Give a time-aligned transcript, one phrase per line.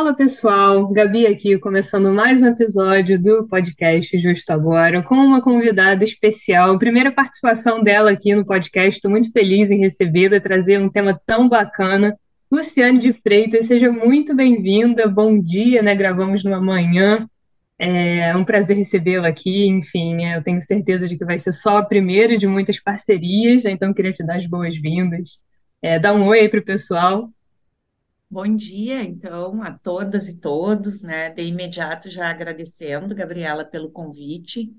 [0.00, 6.02] Fala pessoal, Gabi aqui, começando mais um episódio do podcast Justo Agora, com uma convidada
[6.02, 11.20] especial, primeira participação dela aqui no podcast, estou muito feliz em recebê-la, trazer um tema
[11.26, 12.16] tão bacana.
[12.50, 15.94] Luciane de Freitas, seja muito bem-vinda, bom dia, né?
[15.94, 17.28] Gravamos numa manhã,
[17.78, 21.84] é um prazer recebê-la aqui, enfim, eu tenho certeza de que vai ser só a
[21.84, 23.72] primeira de muitas parcerias, né?
[23.72, 25.38] então queria te dar as boas-vindas.
[25.82, 27.28] É, dá um oi aí para o pessoal.
[28.30, 31.30] Bom dia, então, a todas e todos, né?
[31.30, 34.72] De imediato já agradecendo, Gabriela, pelo convite,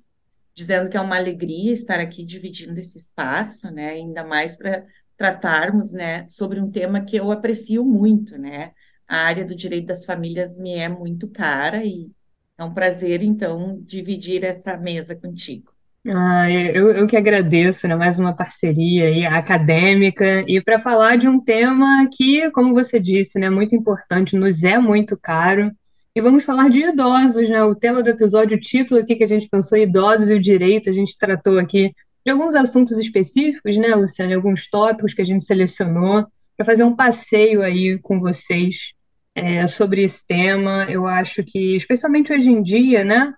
[0.55, 3.91] dizendo que é uma alegria estar aqui dividindo esse espaço, né?
[3.91, 4.85] Ainda mais para
[5.17, 8.73] tratarmos, né, sobre um tema que eu aprecio muito, né?
[9.07, 12.12] A área do direito das famílias me é muito cara e
[12.57, 15.70] é um prazer, então, dividir essa mesa contigo.
[16.08, 17.96] Ah, eu, eu que agradeço, né?
[17.96, 23.38] Mais uma parceria aí, acadêmica, e para falar de um tema que, como você disse,
[23.38, 25.72] né, muito importante, nos é muito caro.
[26.16, 27.64] E vamos falar de idosos, né?
[27.64, 30.90] O tema do episódio, o título aqui que a gente pensou, idosos e o direito,
[30.90, 31.93] a gente tratou aqui
[32.26, 34.34] de alguns assuntos específicos, né, Luciane?
[34.34, 36.26] Alguns tópicos que a gente selecionou
[36.58, 38.93] para fazer um passeio aí com vocês
[39.36, 40.86] é, sobre esse tema.
[40.90, 43.34] Eu acho que, especialmente hoje em dia, né?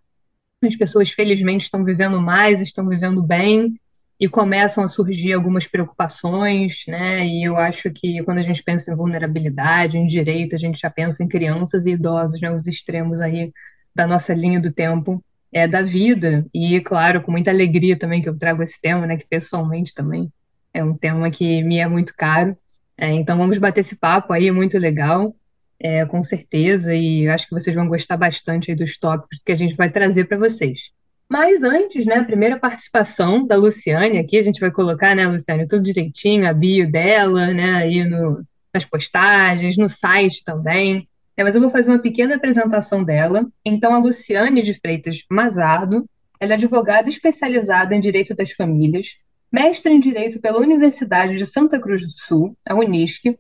[0.68, 3.80] As pessoas, felizmente, estão vivendo mais, estão vivendo bem
[4.20, 7.26] e começam a surgir algumas preocupações, né?
[7.26, 10.90] E eu acho que quando a gente pensa em vulnerabilidade, em direito, a gente já
[10.90, 12.52] pensa em crianças e idosos, né?
[12.52, 13.52] Os extremos aí
[13.94, 16.46] da nossa linha do tempo é, da vida.
[16.54, 19.18] E, claro, com muita alegria também que eu trago esse tema, né?
[19.18, 20.32] Que pessoalmente também
[20.74, 22.58] é um tema que me é muito caro.
[22.98, 25.36] É, então vamos bater esse papo aí, é muito legal
[25.84, 29.76] é, com certeza, e acho que vocês vão gostar bastante dos tópicos que a gente
[29.76, 30.94] vai trazer para vocês.
[31.30, 35.68] Mas antes, né, a primeira participação da Luciane aqui, a gente vai colocar, né, Luciane,
[35.68, 41.08] tudo direitinho, a bio dela, né, aí no, nas postagens, no site também.
[41.36, 43.46] É, mas eu vou fazer uma pequena apresentação dela.
[43.66, 46.06] Então, a Luciane de Freitas Mazardo,
[46.40, 49.08] ela é advogada especializada em Direito das Famílias,
[49.52, 53.36] mestre em Direito pela Universidade de Santa Cruz do Sul, a Unisc,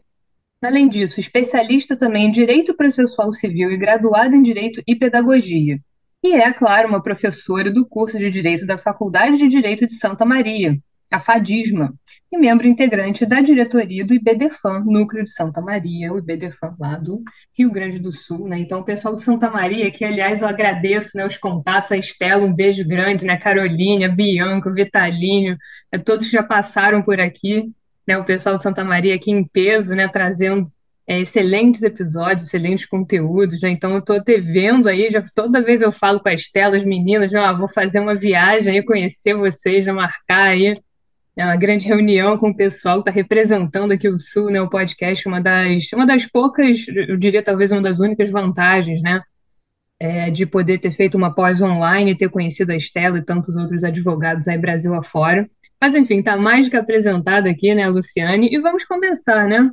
[0.63, 5.77] Além disso, especialista também em Direito Processual Civil e graduada em Direito e Pedagogia.
[6.23, 10.23] E é, claro, uma professora do curso de Direito da Faculdade de Direito de Santa
[10.23, 10.77] Maria,
[11.11, 11.93] a FADISMA,
[12.31, 17.21] e membro integrante da diretoria do IBDFAM, Núcleo de Santa Maria, o IBDFAM lá do
[17.55, 18.47] Rio Grande do Sul.
[18.47, 18.59] Né?
[18.59, 22.45] Então, o pessoal de Santa Maria, que aliás eu agradeço né, os contatos, a Estela,
[22.45, 23.35] um beijo grande, né?
[23.35, 25.57] Carolina, Bianca, Vitalínio,
[25.91, 27.69] né, todos que já passaram por aqui
[28.07, 30.67] né, o pessoal de Santa Maria aqui em peso, né, trazendo
[31.07, 33.69] é, excelentes episódios, excelentes conteúdos, né?
[33.69, 37.49] Então eu estou te vendo aí, já toda vez eu falo com as meninas, já,
[37.49, 40.79] ah, vou fazer uma viagem aí, conhecer vocês, já marcar aí
[41.35, 44.69] né, uma grande reunião com o pessoal que está representando aqui o Sul, né, o
[44.69, 49.21] podcast, uma das, uma das poucas, eu diria talvez uma das únicas vantagens, né,
[50.03, 53.85] é, de poder ter feito uma pós online ter conhecido a Estela e tantos outros
[53.85, 55.49] advogados aí Brasil afora.
[55.79, 59.71] Mas, enfim, está mais do que apresentada aqui, né, Luciane, e vamos começar, né?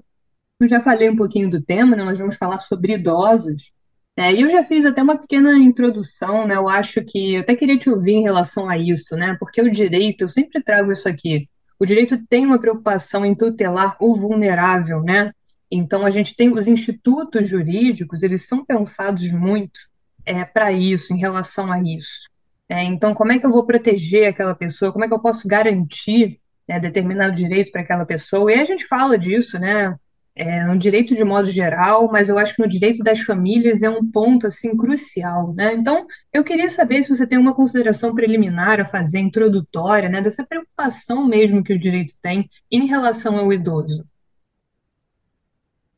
[0.61, 2.05] Eu já falei um pouquinho do tema, né?
[2.05, 3.73] Nós vamos falar sobre idosos.
[4.17, 6.55] É, e eu já fiz até uma pequena introdução, né?
[6.55, 9.37] Eu acho que eu até queria te ouvir em relação a isso, né?
[9.41, 11.49] Porque o direito, eu sempre trago isso aqui.
[11.77, 15.33] O direito tem uma preocupação em tutelar o vulnerável, né?
[15.69, 19.90] Então a gente tem os institutos jurídicos, eles são pensados muito
[20.25, 22.29] é, para isso, em relação a isso.
[22.69, 24.93] É, então, como é que eu vou proteger aquela pessoa?
[24.93, 28.53] Como é que eu posso garantir né, determinado direito para aquela pessoa?
[28.53, 29.97] E a gente fala disso, né?
[30.37, 33.91] É, no direito de modo geral, mas eu acho que no direito das famílias é
[33.91, 35.75] um ponto assim crucial, né?
[35.75, 40.47] Então, eu queria saber se você tem uma consideração preliminar a fazer, introdutória, né, dessa
[40.47, 44.07] preocupação mesmo que o direito tem em relação ao idoso.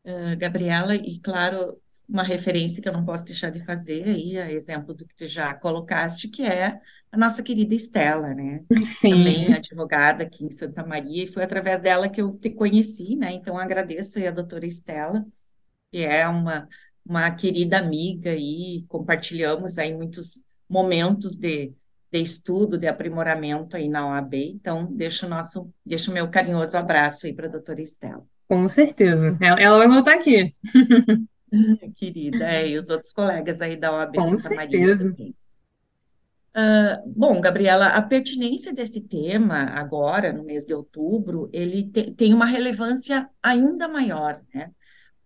[0.04, 1.76] Uh, Gabriela, e claro,
[2.08, 5.26] uma referência que eu não posso deixar de fazer aí, a exemplo do que tu
[5.26, 6.80] já colocaste, que é
[7.10, 8.64] a nossa querida Estela, né?
[8.76, 9.10] Sim.
[9.10, 13.32] Também advogada aqui em Santa Maria, e foi através dela que eu te conheci, né?
[13.32, 15.24] Então agradeço aí a doutora Estela,
[15.90, 16.68] que é uma,
[17.04, 21.72] uma querida amiga e compartilhamos aí muitos momentos de,
[22.10, 24.34] de estudo, de aprimoramento aí na OAB.
[24.34, 28.24] Então, deixo o nosso, deixo o meu carinhoso abraço aí para a doutora Estela.
[28.48, 29.36] Com certeza.
[29.40, 30.54] Ela, ela vai voltar aqui.
[31.96, 35.10] Querida, é, e os outros colegas aí da OAB Com Santa Maria certeza.
[35.10, 35.34] também.
[36.54, 42.34] Uh, bom, Gabriela, a pertinência desse tema agora, no mês de outubro, ele te, tem
[42.34, 44.70] uma relevância ainda maior, né?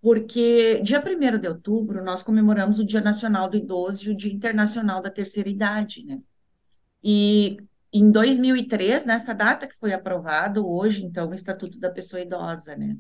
[0.00, 4.32] Porque dia 1 de outubro nós comemoramos o Dia Nacional do Idoso e o Dia
[4.32, 6.20] Internacional da Terceira Idade, né?
[7.02, 7.56] E
[7.92, 12.96] em 2003, nessa data que foi aprovado, hoje, então, o Estatuto da Pessoa Idosa, né?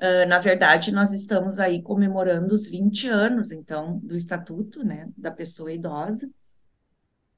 [0.00, 5.30] Uh, na verdade, nós estamos aí comemorando os 20 anos, então, do Estatuto, né, da
[5.30, 6.26] pessoa idosa.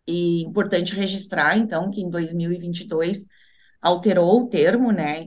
[0.06, 3.26] E importante registrar, então, que em 2022
[3.80, 5.24] alterou o termo, né,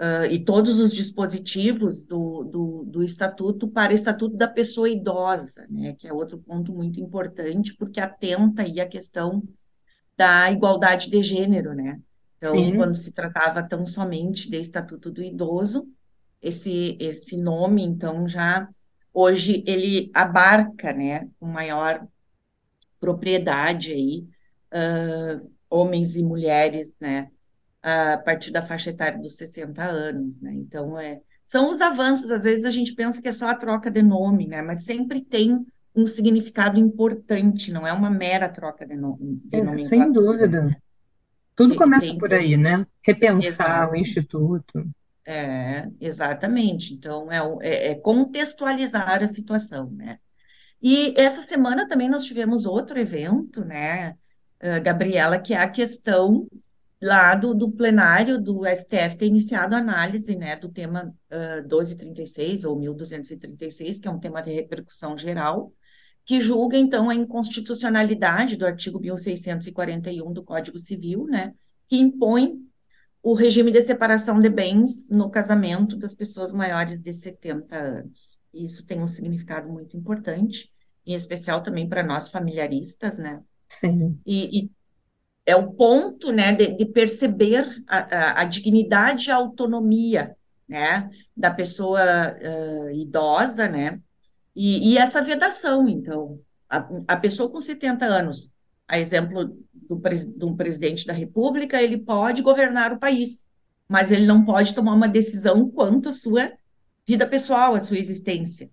[0.00, 5.66] uh, e todos os dispositivos do, do, do, Estatuto para o Estatuto da Pessoa Idosa,
[5.68, 9.42] né, que é outro ponto muito importante, porque atenta aí a questão
[10.16, 12.00] da igualdade de gênero, né?
[12.38, 12.76] Então, Sim.
[12.76, 15.86] quando se tratava tão somente de Estatuto do Idoso,
[16.42, 18.68] esse, esse nome, então, já
[19.12, 22.06] hoje ele abarca, né, com maior
[22.98, 24.26] propriedade aí,
[24.72, 27.30] uh, homens e mulheres, né,
[27.82, 30.52] a partir da faixa etária dos 60 anos, né?
[30.52, 33.90] Então, é, são os avanços, às vezes a gente pensa que é só a troca
[33.90, 34.60] de nome, né?
[34.60, 35.64] Mas sempre tem
[35.96, 39.40] um significado importante, não é uma mera troca de nome.
[39.44, 40.76] De é, sem dúvida.
[41.56, 42.86] Tudo começa por aí, né?
[43.02, 43.92] Repensar Exato.
[43.92, 44.90] o instituto.
[45.26, 46.94] É, exatamente.
[46.94, 50.18] Então, é, é, é, contextualizar a situação, né?
[50.82, 54.16] E essa semana também nós tivemos outro evento, né,
[54.82, 56.48] Gabriela, que é a questão
[57.02, 62.64] lá do, do, plenário do STF ter iniciado a análise né, do tema uh, 1236
[62.64, 65.72] ou 1236, que é um tema de repercussão geral,
[66.24, 71.54] que julga, então, a inconstitucionalidade do artigo 1641 do Código Civil, né,
[71.88, 72.69] que impõe
[73.22, 78.38] o regime de separação de bens no casamento das pessoas maiores de 70 anos.
[78.52, 80.72] Isso tem um significado muito importante,
[81.06, 83.42] em especial também para nós familiaristas, né?
[83.68, 84.18] Sim.
[84.26, 84.70] E, e
[85.46, 90.36] é o ponto né, de, de perceber a, a, a, dignidade e a autonomia
[90.68, 94.00] né, da pessoa uh, idosa, né?
[94.54, 98.50] E, e, essa vedação, então, a, a, pessoa com 70 anos,
[98.86, 99.56] a exemplo
[99.90, 100.00] do,
[100.36, 103.44] do presidente da República, ele pode governar o país,
[103.88, 106.52] mas ele não pode tomar uma decisão quanto à sua
[107.06, 108.70] vida pessoal, à sua existência.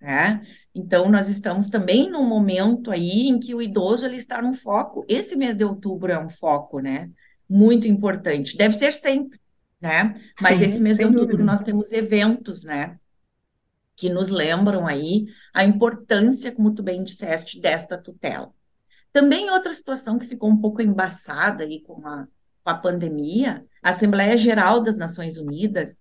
[0.00, 0.46] Né?
[0.74, 5.04] Então, nós estamos também num momento aí em que o idoso ele está no foco.
[5.08, 7.10] Esse mês de outubro é um foco, né?
[7.48, 8.56] Muito importante.
[8.56, 9.40] Deve ser sempre,
[9.80, 10.14] né?
[10.40, 11.44] Mas Sim, esse mês de outubro dúvida.
[11.44, 12.98] nós temos eventos, né?
[13.96, 18.52] Que nos lembram aí a importância, como tu bem disseste, desta tutela.
[19.14, 22.26] Também outra situação que ficou um pouco embaçada aí com a,
[22.64, 25.96] com a pandemia, a Assembleia Geral das Nações Unidas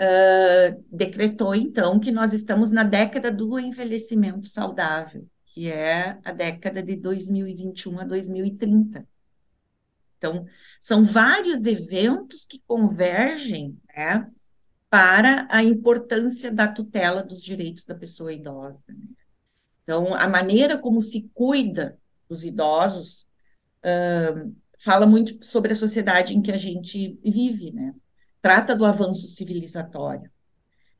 [0.00, 6.82] uh, decretou, então, que nós estamos na década do envelhecimento saudável, que é a década
[6.82, 9.06] de 2021 a 2030.
[10.16, 10.46] Então,
[10.80, 14.26] são vários eventos que convergem né,
[14.88, 18.82] para a importância da tutela dos direitos da pessoa idosa.
[18.88, 19.04] Né?
[19.82, 21.98] Então, a maneira como se cuida
[22.28, 23.26] dos idosos
[23.84, 27.94] uh, fala muito sobre a sociedade em que a gente vive, né?
[28.40, 30.30] trata do avanço civilizatório.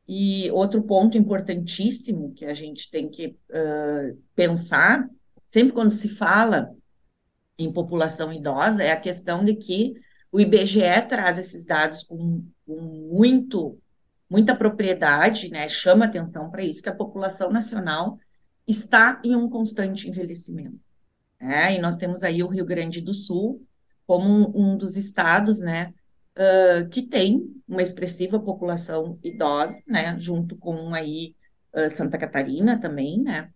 [0.07, 5.09] E outro ponto importantíssimo que a gente tem que uh, pensar,
[5.47, 6.75] sempre quando se fala
[7.59, 9.95] em população idosa, é a questão de que
[10.33, 13.79] o IBGE traz esses dados com, com muito,
[14.29, 15.69] muita propriedade, né?
[15.69, 18.19] chama atenção para isso, que a população nacional
[18.67, 20.88] está em um constante envelhecimento.
[21.41, 21.77] Né?
[21.77, 23.65] E nós temos aí o Rio Grande do Sul
[24.07, 25.93] como um, um dos estados né,
[26.35, 31.37] uh, que tem uma expressiva população idosa, né, junto com aí
[31.75, 33.53] uh, Santa Catarina também, né,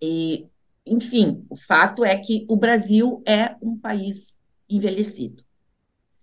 [0.00, 0.46] e,
[0.84, 4.38] enfim, o fato é que o Brasil é um país
[4.68, 5.42] envelhecido.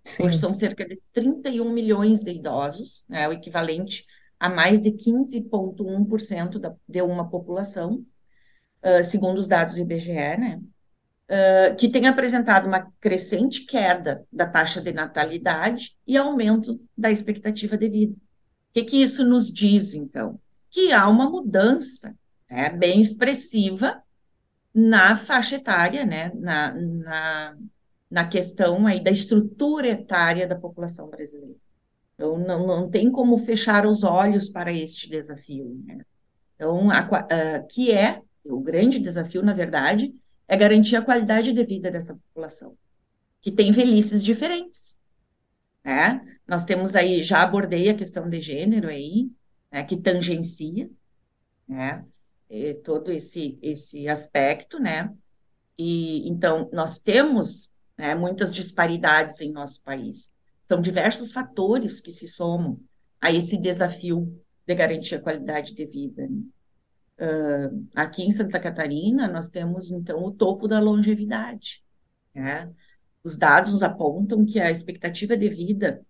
[0.04, 0.22] Sim.
[0.22, 4.06] Hoje são cerca de 31 milhões de idosos, né, o equivalente
[4.38, 8.04] a mais de 15,1% de uma população,
[8.86, 10.60] uh, segundo os dados do IBGE, né?
[11.30, 17.76] uh, que tem apresentado uma crescente queda da taxa de natalidade e aumento da expectativa
[17.76, 18.12] de vida.
[18.14, 20.38] O que, que isso nos diz, então?
[20.70, 22.14] Que há uma mudança
[22.50, 24.02] né, bem expressiva
[24.74, 27.56] na faixa etária, né, na, na,
[28.10, 31.56] na questão aí da estrutura etária da população brasileira.
[32.14, 35.82] Então, não, não tem como fechar os olhos para este desafio.
[35.86, 36.04] Né?
[36.54, 40.14] Então, a, a, que é o grande desafio, na verdade,
[40.48, 42.76] é garantir a qualidade de vida dessa população,
[43.40, 44.98] que tem velhices diferentes.
[45.84, 46.20] Né?
[46.46, 49.30] Nós temos aí, já abordei a questão de gênero aí,
[49.70, 50.88] né, que tangencia
[51.66, 52.04] né,
[52.84, 55.12] todo esse, esse aspecto, né?
[55.78, 60.30] E então nós temos né, muitas disparidades em nosso país.
[60.64, 62.80] São diversos fatores que se somam
[63.20, 66.26] a esse desafio de garantir a qualidade de vida.
[66.26, 66.42] Né?
[67.18, 71.82] Uh, aqui em Santa Catarina, nós temos, então, o topo da longevidade.
[72.34, 72.70] Né?
[73.24, 76.04] Os dados nos apontam que a expectativa de vida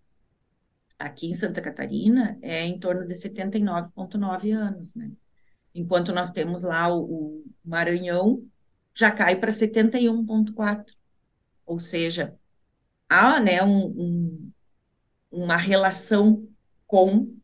[0.98, 5.10] aqui em Santa Catarina é em torno de 79,9 anos, né?
[5.74, 8.42] Enquanto nós temos lá o, o Maranhão,
[8.94, 10.94] já cai para 71,4.
[11.66, 12.34] Ou seja,
[13.08, 14.52] há né, um, um,
[15.30, 16.48] uma relação
[16.86, 17.36] com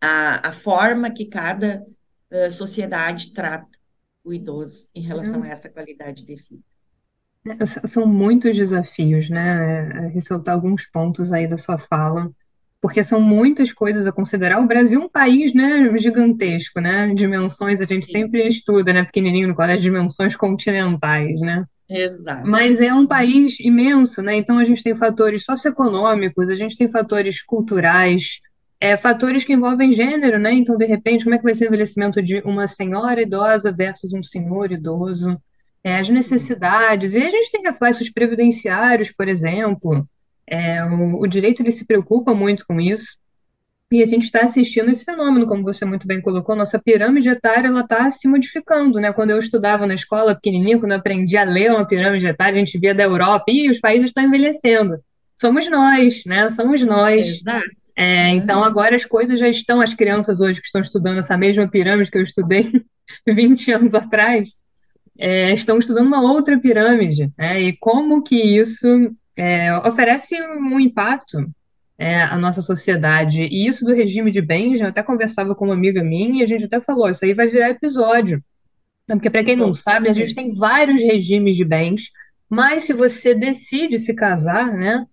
[0.00, 1.86] a, a forma que cada
[2.34, 3.78] uh, sociedade trata
[4.24, 6.62] o idoso em relação a essa qualidade de vida.
[7.86, 10.08] São muitos desafios, né?
[10.14, 12.30] Ressaltar alguns pontos aí da sua fala,
[12.80, 14.60] porque são muitas coisas a considerar.
[14.60, 17.14] O Brasil é um país, né, gigantesco, né?
[17.14, 18.12] Dimensões, a gente Sim.
[18.12, 21.66] sempre estuda, né, pequenininho no colégio, dimensões continentais, né?
[21.88, 22.48] Exato.
[22.48, 24.36] Mas é um país imenso, né?
[24.36, 28.40] Então a gente tem fatores socioeconômicos, a gente tem fatores culturais,
[28.84, 30.52] é, fatores que envolvem gênero, né?
[30.52, 34.12] Então, de repente, como é que vai ser o envelhecimento de uma senhora idosa versus
[34.12, 35.40] um senhor idoso?
[35.82, 40.06] É, as necessidades, e a gente tem reflexos previdenciários, por exemplo.
[40.46, 43.16] É, o, o direito ele se preocupa muito com isso.
[43.90, 47.68] E a gente está assistindo esse fenômeno, como você muito bem colocou, nossa pirâmide etária
[47.68, 49.14] ela está se modificando, né?
[49.14, 52.58] Quando eu estudava na escola pequenininho, quando eu aprendi a ler uma pirâmide etária, a
[52.58, 54.98] gente via da Europa e os países estão envelhecendo.
[55.34, 56.50] Somos nós, né?
[56.50, 57.26] Somos nós.
[57.26, 57.83] Exato.
[57.96, 61.68] É, então agora as coisas já estão, as crianças hoje que estão estudando essa mesma
[61.68, 62.84] pirâmide que eu estudei
[63.26, 64.54] 20 anos atrás,
[65.18, 67.60] é, estão estudando uma outra pirâmide, né?
[67.60, 68.86] E como que isso
[69.36, 71.38] é, oferece um impacto
[71.98, 73.42] é, à nossa sociedade.
[73.42, 76.46] E isso do regime de bens, eu até conversava com uma amiga minha e a
[76.46, 78.42] gente até falou, isso aí vai virar episódio.
[79.06, 82.10] Porque para quem não sabe, a gente tem vários regimes de bens,
[82.48, 85.04] mas se você decide se casar, né?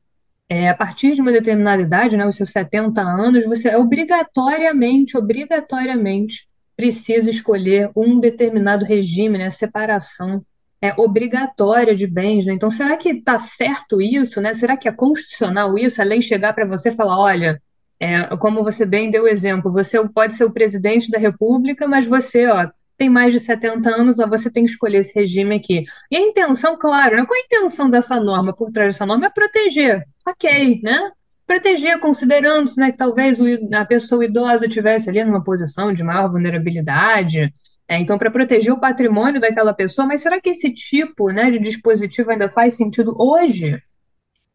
[0.52, 6.46] É, a partir de uma determinada idade, né, os seus 70 anos, você obrigatoriamente, obrigatoriamente
[6.76, 10.46] precisa escolher um determinado regime, né, separação
[10.82, 12.46] é obrigatória de bens.
[12.46, 12.54] Né?
[12.54, 14.42] Então, será que está certo isso?
[14.42, 14.54] Né?
[14.54, 16.02] Será que é constitucional isso?
[16.02, 17.62] A lei chegar para você e falar, olha,
[17.98, 22.06] é, como você bem deu o exemplo, você pode ser o presidente da República, mas
[22.06, 22.68] você, ó,
[23.02, 25.86] tem mais de 70 anos, ó, você tem que escolher esse regime aqui.
[26.12, 27.26] E a intenção, claro, né?
[27.26, 29.26] qual a intenção dessa norma, por trás dessa norma?
[29.26, 31.12] É proteger, ok, né?
[31.48, 33.40] Proteger, considerando né, que talvez
[33.74, 37.52] a pessoa idosa tivesse ali numa posição de maior vulnerabilidade,
[37.88, 41.58] é, então, para proteger o patrimônio daquela pessoa, mas será que esse tipo né, de
[41.58, 43.82] dispositivo ainda faz sentido hoje?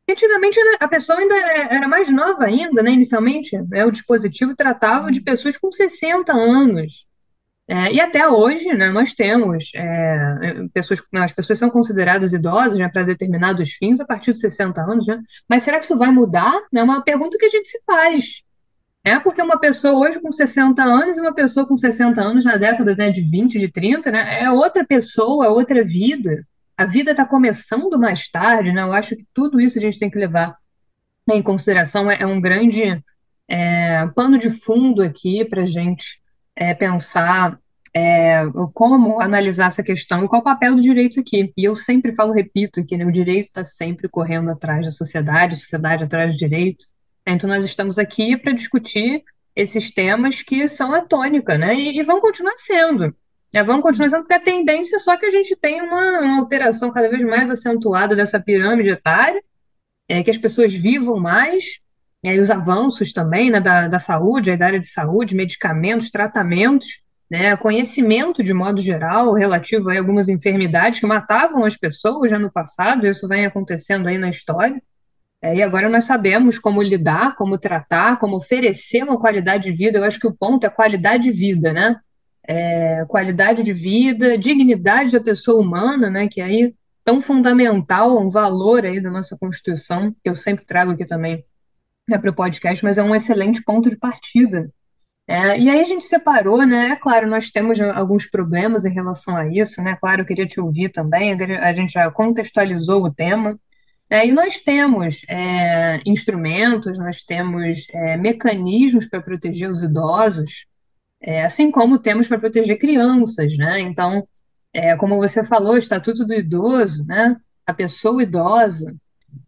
[0.08, 2.92] Antigamente a pessoa ainda era mais nova ainda, né?
[2.92, 7.08] Inicialmente, né, o dispositivo tratava de pessoas com 60 anos.
[7.68, 12.88] É, e até hoje, né, nós temos é, pessoas, as pessoas são consideradas idosas né,
[12.88, 15.20] para determinados fins a partir de 60 anos, né?
[15.48, 16.60] Mas será que isso vai mudar?
[16.72, 18.42] É uma pergunta que a gente se faz.
[19.02, 22.56] É porque uma pessoa hoje com 60 anos e uma pessoa com 60 anos na
[22.56, 26.46] década né, de 20, de 30, né, é outra pessoa, é outra vida.
[26.76, 28.82] A vida está começando mais tarde, né?
[28.82, 30.56] Eu acho que tudo isso a gente tem que levar
[31.30, 32.10] em consideração.
[32.10, 33.02] É, é um grande
[33.48, 36.20] é, pano de fundo aqui para gente
[36.56, 37.58] é, pensar
[37.94, 38.42] é,
[38.74, 41.52] como analisar essa questão e qual o papel do direito aqui.
[41.56, 45.54] E eu sempre falo, repito, que né, o direito está sempre correndo atrás da sociedade,
[45.54, 46.86] a sociedade atrás do direito.
[47.26, 51.74] Então, nós estamos aqui para discutir esses temas que são a tônica, né?
[51.74, 53.16] E, e vão continuar sendo.
[53.54, 56.38] É, vão continuar sendo, porque a tendência é só que a gente tem uma, uma
[56.40, 59.42] alteração cada vez mais acentuada dessa pirâmide etária,
[60.06, 61.80] é, que as pessoas vivam mais,
[62.26, 67.00] e aí os avanços também né, da, da saúde, da área de saúde, medicamentos, tratamentos,
[67.30, 72.50] né, conhecimento de modo geral relativo a algumas enfermidades que matavam as pessoas já no
[72.50, 74.82] passado, isso vem acontecendo aí na história.
[75.40, 79.98] É, e agora nós sabemos como lidar, como tratar, como oferecer uma qualidade de vida.
[79.98, 81.96] Eu acho que o ponto é qualidade de vida, né?
[82.42, 86.26] É, qualidade de vida, dignidade da pessoa humana, né?
[86.26, 90.90] Que é aí tão fundamental, um valor aí da nossa Constituição, que eu sempre trago
[90.90, 91.44] aqui também
[92.08, 94.70] né, para o podcast, mas é um excelente ponto de partida.
[95.28, 96.90] É, e aí a gente separou, né?
[96.90, 99.96] É claro, nós temos alguns problemas em relação a isso, né?
[100.00, 103.58] Claro, eu queria te ouvir também, a gente já contextualizou o tema.
[104.08, 110.66] É, e nós temos é, instrumentos, nós temos é, mecanismos para proteger os idosos,
[111.20, 113.80] é, assim como temos para proteger crianças, né?
[113.80, 114.26] Então,
[114.72, 117.36] é, como você falou, o Estatuto do Idoso, né?
[117.66, 118.94] A pessoa idosa,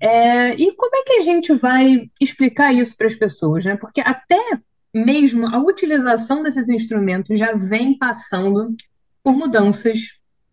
[0.01, 3.77] é, e como é que a gente vai explicar isso para as pessoas, né?
[3.77, 4.59] Porque até
[4.93, 8.75] mesmo a utilização desses instrumentos já vem passando
[9.23, 10.01] por mudanças,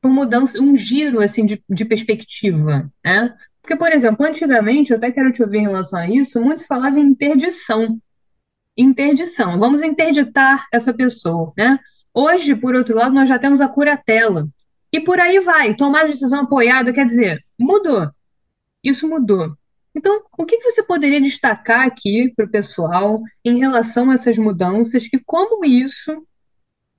[0.01, 3.35] por mudança, um giro assim de, de perspectiva, né?
[3.61, 6.99] Porque, por exemplo, antigamente, eu até quero te ouvir em relação a isso, muitos falavam
[6.99, 7.99] em interdição.
[8.77, 11.79] Interdição, vamos interditar essa pessoa, né?
[12.13, 14.47] Hoje, por outro lado, nós já temos a curatela.
[14.91, 18.09] E por aí vai, tomar decisão apoiada, quer dizer, mudou.
[18.85, 19.57] Isso mudou.
[19.95, 25.05] Então, o que você poderia destacar aqui para o pessoal em relação a essas mudanças
[25.11, 26.25] e como isso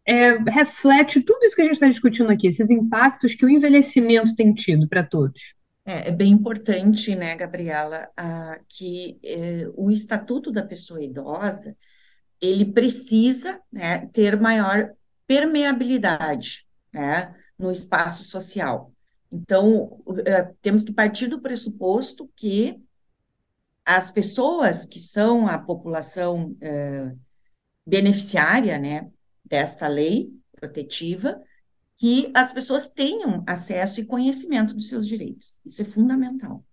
[0.04, 4.34] é, reflete tudo isso que a gente está discutindo aqui, esses impactos que o envelhecimento
[4.34, 5.54] tem tido para todos?
[5.84, 11.76] É, é, bem importante, né, Gabriela, a, que é, o Estatuto da Pessoa Idosa
[12.40, 14.90] ele precisa né, ter maior
[15.26, 18.92] permeabilidade né, no espaço social.
[19.30, 22.80] Então, é, temos que partir do pressuposto que
[23.84, 27.12] as pessoas que são a população é,
[27.86, 29.10] beneficiária né,
[29.44, 31.40] desta lei protetiva,
[31.96, 35.54] que as pessoas tenham acesso e conhecimento dos seus direitos.
[35.64, 36.64] Isso é fundamental.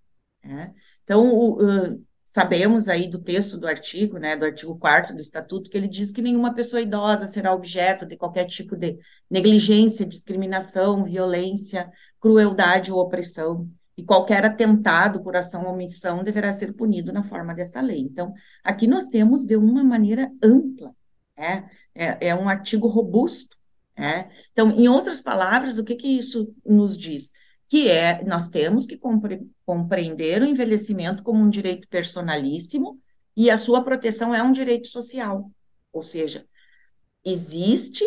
[0.43, 0.73] Né?
[1.03, 5.77] Então, o, sabemos aí do texto do artigo, né, do artigo 4 do Estatuto, que
[5.77, 8.97] ele diz que nenhuma pessoa idosa será objeto de qualquer tipo de
[9.29, 16.73] negligência, discriminação, violência, crueldade ou opressão, e qualquer atentado por ação ou omissão deverá ser
[16.73, 17.99] punido na forma desta lei.
[17.99, 20.91] Então, aqui nós temos de uma maneira ampla,
[21.37, 21.69] né?
[21.93, 23.55] é, é um artigo robusto.
[23.95, 24.31] Né?
[24.51, 27.31] Então, em outras palavras, o que, que isso nos diz?
[27.73, 33.01] Que é nós temos que compre compreender o envelhecimento como um direito personalíssimo
[33.35, 35.49] e a sua proteção é um direito social.
[35.91, 36.45] Ou seja,
[37.25, 38.05] existe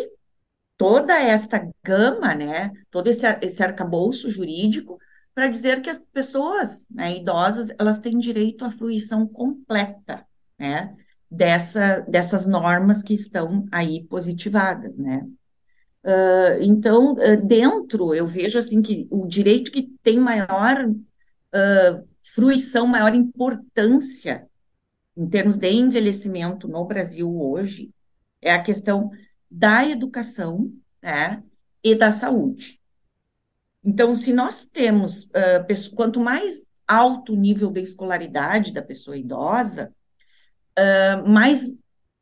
[0.77, 4.97] toda esta gama, né, todo esse, esse arcabouço jurídico
[5.35, 10.25] para dizer que as pessoas né, idosas elas têm direito à fruição completa,
[10.57, 10.95] né,
[11.29, 15.27] dessa, dessas normas que estão aí positivadas, né.
[16.07, 22.87] Uh, então, uh, dentro, eu vejo assim que o direito que tem maior uh, fruição,
[22.87, 24.47] maior importância
[25.17, 27.91] em termos de envelhecimento no Brasil hoje
[28.41, 29.11] é a questão
[29.51, 30.71] da educação
[31.03, 31.43] né,
[31.83, 32.79] e da saúde.
[33.83, 35.27] Então, se nós temos,
[35.95, 39.91] quanto mais alto o nível de escolaridade da pessoa idosa,
[41.25, 41.73] mais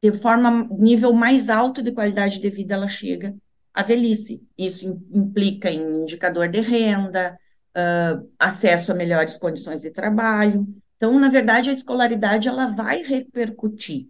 [0.02, 3.36] de forma nível mais alto de qualidade de vida ela chega
[3.76, 4.42] a velhice.
[4.58, 7.38] Isso implica em indicador de renda,
[7.76, 10.66] uh, acesso a melhores condições de trabalho.
[10.96, 14.08] Então, na verdade, a escolaridade ela vai repercutir.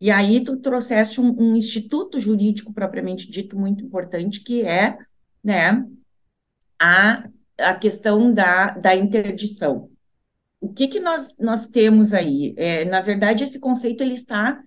[0.00, 4.96] E aí tu trouxeste um, um instituto jurídico propriamente dito muito importante, que é
[5.42, 5.84] né,
[6.80, 7.28] a,
[7.58, 9.90] a questão da, da interdição.
[10.58, 12.54] O que, que nós, nós temos aí?
[12.56, 14.62] É, na verdade, esse conceito ele está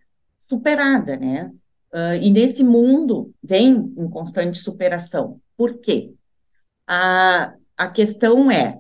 [0.48, 1.52] superada, né?
[1.94, 5.40] Uh, e nesse mundo vem em constante superação.
[5.56, 6.14] Por quê?
[6.86, 8.80] A, a questão é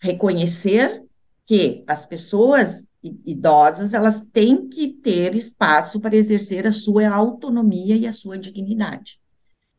[0.00, 1.04] reconhecer
[1.44, 8.06] que as pessoas idosas elas têm que ter espaço para exercer a sua autonomia e
[8.06, 9.18] a sua dignidade.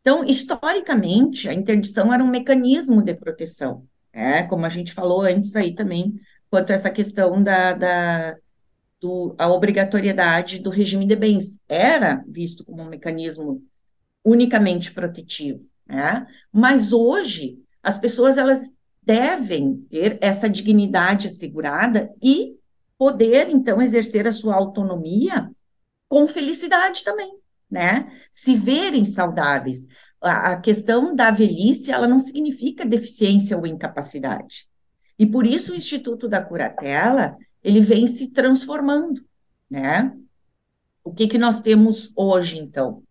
[0.01, 4.43] Então, historicamente, a interdição era um mecanismo de proteção, né?
[4.43, 8.35] como a gente falou antes aí também, quanto a essa questão da, da
[9.01, 13.63] do, a obrigatoriedade do regime de bens era visto como um mecanismo
[14.23, 16.27] unicamente protetivo, né?
[16.53, 18.69] Mas hoje as pessoas elas
[19.01, 22.55] devem ter essa dignidade assegurada e
[22.95, 25.49] poder então exercer a sua autonomia
[26.07, 27.33] com felicidade também,
[27.69, 28.11] né?
[28.31, 29.87] Se verem saudáveis.
[30.21, 34.67] A, a questão da velhice, ela não significa deficiência ou incapacidade.
[35.17, 39.23] E por isso o Instituto da Curatela, ele vem se transformando,
[39.69, 40.15] né?
[41.03, 43.03] O que, que nós temos hoje, então?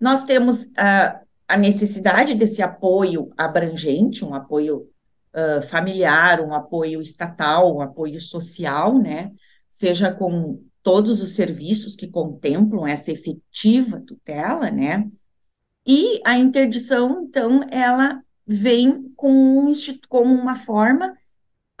[0.00, 4.88] Nós temos a, a necessidade desse apoio abrangente, um apoio
[5.34, 9.32] uh, familiar, um apoio estatal, um apoio social, né?
[9.70, 15.08] Seja com todos os serviços que contemplam essa efetiva tutela, né?
[15.86, 19.72] E a interdição, então, ela vem com, um,
[20.08, 21.16] com uma forma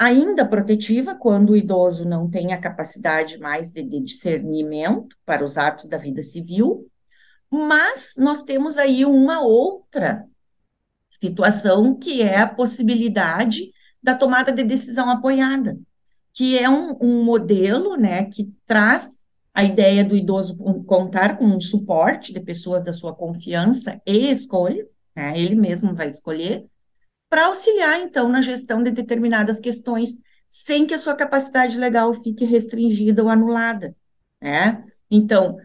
[0.02, 5.56] ainda protetiva quando o idoso não tem a capacidade mais de, de discernimento para os
[5.56, 6.88] atos da vida civil,
[7.48, 10.26] mas nós temos aí uma outra
[11.08, 13.70] situação que é a possibilidade
[14.02, 15.78] da tomada de decisão apoiada,
[16.32, 19.08] que é um, um modelo né, que traz
[19.54, 24.84] a ideia do idoso contar com um suporte de pessoas da sua confiança e escolha,
[25.14, 26.66] né, ele mesmo vai escolher,
[27.32, 32.44] para auxiliar, então, na gestão de determinadas questões, sem que a sua capacidade legal fique
[32.44, 33.96] restringida ou anulada,
[34.38, 34.84] né?
[35.10, 35.56] Então,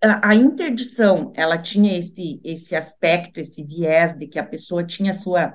[0.00, 5.52] a, interdição, ela tinha esse, esse aspecto, esse viés de que a pessoa tinha sua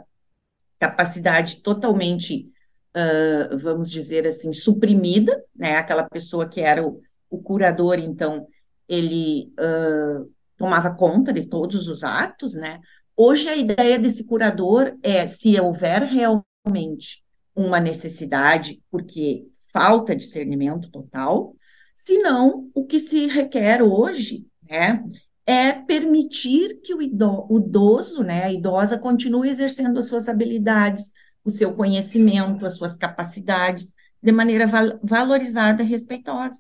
[0.78, 2.52] capacidade totalmente,
[2.94, 5.78] uh, vamos dizer assim, suprimida, né?
[5.78, 8.46] Aquela pessoa que era o, o curador, então,
[8.90, 12.82] ele uh, tomava conta de todos os atos, né?
[13.18, 17.24] Hoje, a ideia desse curador é se houver realmente
[17.56, 21.56] uma necessidade, porque falta discernimento total,
[21.94, 25.02] senão o que se requer hoje, né,
[25.46, 31.12] é permitir que o idoso, né, a idosa continue exercendo as suas habilidades,
[31.44, 36.58] o seu conhecimento, as suas capacidades, de maneira val valorizada e respeitosa.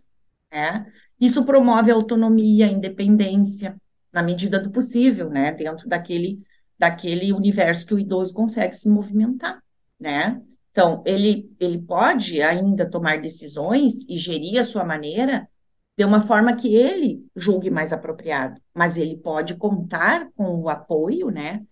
[0.51, 0.85] Né?
[1.19, 3.75] Isso promove autonomia, independência,
[4.15, 6.41] na medida do possível, né, dentro daquele,
[6.79, 9.61] daquele universo que o idoso consegue se movimentar,
[9.99, 10.41] né?
[10.71, 15.49] Então, ele, ele pode ainda tomar decisões e gerir a sua maneira
[15.97, 21.29] de uma forma que ele julgue mais apropriado, mas ele pode contar com o apoio,
[21.29, 21.65] né,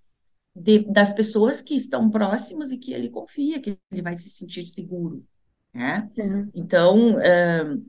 [0.53, 4.65] de, das pessoas que estão próximas e que ele confia, que ele vai se sentir
[4.65, 5.23] seguro,
[5.73, 6.10] né?
[6.17, 6.49] Uhum.
[6.53, 7.86] Então, uh,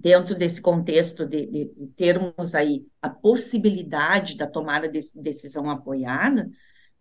[0.00, 6.50] dentro desse contexto de, de, termos aí a possibilidade da tomada de decisão apoiada,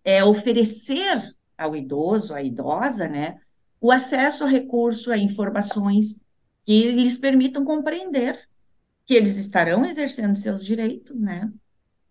[0.03, 1.17] é oferecer
[1.57, 3.39] ao idoso, à idosa, né,
[3.79, 6.19] o acesso a recurso, a informações
[6.65, 8.37] que lhes permitam compreender
[9.05, 11.49] que eles estarão exercendo seus direitos, né,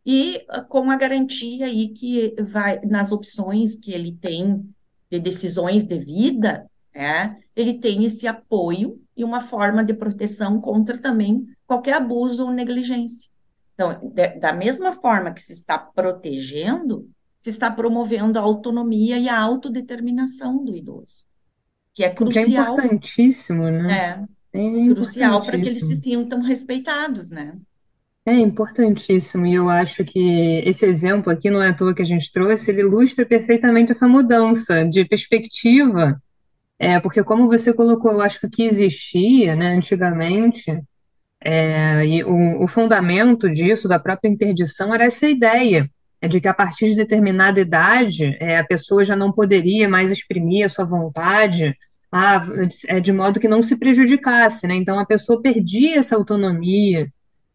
[0.07, 4.67] e ah, com a garantia aí que vai nas opções que ele tem
[5.11, 6.67] de decisões de vida,
[6.99, 12.51] né, ele tem esse apoio e uma forma de proteção contra também qualquer abuso ou
[12.51, 13.31] negligência.
[13.73, 17.09] Então, de, da mesma forma que se está protegendo,
[17.41, 21.23] se está promovendo a autonomia e a autodeterminação do idoso,
[21.95, 22.45] que é crucial.
[22.45, 24.27] Que é importantíssimo, né?
[24.53, 27.57] É, é crucial para que eles se sintam respeitados, né?
[28.27, 32.05] É importantíssimo, e eu acho que esse exemplo aqui, não é à toa que a
[32.05, 36.21] gente trouxe, ele ilustra perfeitamente essa mudança de perspectiva,
[36.79, 40.81] é, porque como você colocou, eu acho que o que existia, né, antigamente,
[41.41, 46.49] é, e o, o fundamento disso, da própria interdição, era essa ideia, é de que
[46.49, 50.85] a partir de determinada idade é, a pessoa já não poderia mais exprimir a sua
[50.85, 51.77] vontade,
[52.11, 52.41] ah,
[53.03, 54.75] de modo que não se prejudicasse, né?
[54.75, 57.09] Então a pessoa perdia essa autonomia.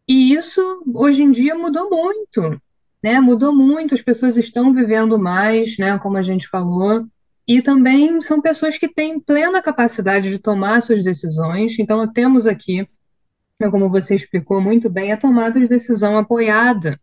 [0.08, 0.60] E isso
[0.94, 2.60] hoje em dia mudou muito,
[3.02, 3.20] né?
[3.20, 5.98] Mudou muito, as pessoas estão vivendo mais, né?
[5.98, 7.06] Como a gente falou,
[7.46, 11.78] e também são pessoas que têm plena capacidade de tomar suas decisões.
[11.78, 12.88] Então temos aqui,
[13.70, 16.98] como você explicou muito bem, a tomada de decisão apoiada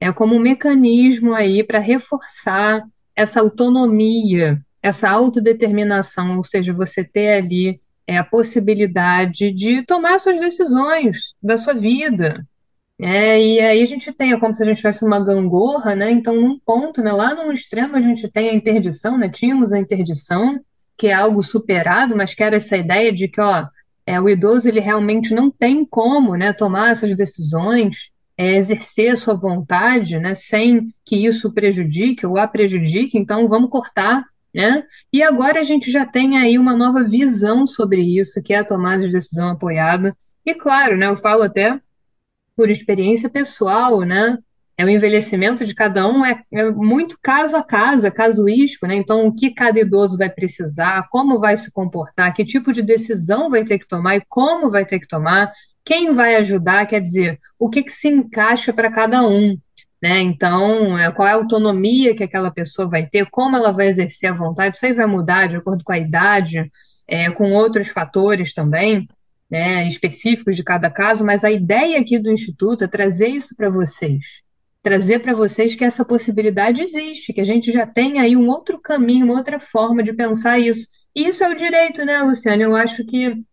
[0.00, 2.82] é como um mecanismo aí para reforçar
[3.14, 10.40] essa autonomia, essa autodeterminação, ou seja, você ter ali é, a possibilidade de tomar suas
[10.40, 12.44] decisões da sua vida.
[13.00, 16.10] É, e aí a gente tem, é como se a gente tivesse uma gangorra, né?
[16.10, 19.28] Então, num ponto, né, lá no extremo, a gente tem a interdição, né?
[19.28, 20.60] Tínhamos a interdição,
[20.96, 23.66] que é algo superado, mas que era essa ideia de que, ó,
[24.06, 29.16] é, o idoso ele realmente não tem como, né, tomar essas decisões, é, exercer a
[29.16, 34.24] sua vontade, né, sem que isso prejudique ou a prejudique, então vamos cortar,
[34.54, 34.84] né?
[35.12, 38.64] E agora a gente já tem aí uma nova visão sobre isso, que é a
[38.64, 40.16] tomada de decisão apoiada.
[40.44, 41.80] E claro, né, eu falo até
[42.56, 44.38] por experiência pessoal, né?
[44.76, 48.96] É o envelhecimento de cada um é, é, muito caso a caso, é casuístico, né?
[48.96, 53.50] Então, o que cada idoso vai precisar, como vai se comportar, que tipo de decisão
[53.50, 55.52] vai ter que tomar e como vai ter que tomar,
[55.84, 59.58] quem vai ajudar, quer dizer, o que, que se encaixa para cada um.
[60.02, 60.20] Né?
[60.20, 64.30] Então, é, qual é a autonomia que aquela pessoa vai ter, como ela vai exercer
[64.30, 66.70] a vontade, isso aí vai mudar de acordo com a idade,
[67.06, 69.06] é, com outros fatores também,
[69.52, 73.68] né, específicos de cada caso, mas a ideia aqui do Instituto é trazer isso para
[73.68, 74.40] vocês,
[74.82, 78.80] trazer para vocês que essa possibilidade existe, que a gente já tem aí um outro
[78.80, 80.88] caminho, uma outra forma de pensar isso.
[81.14, 82.62] E isso é o direito, né, Luciana?
[82.62, 83.44] Eu acho que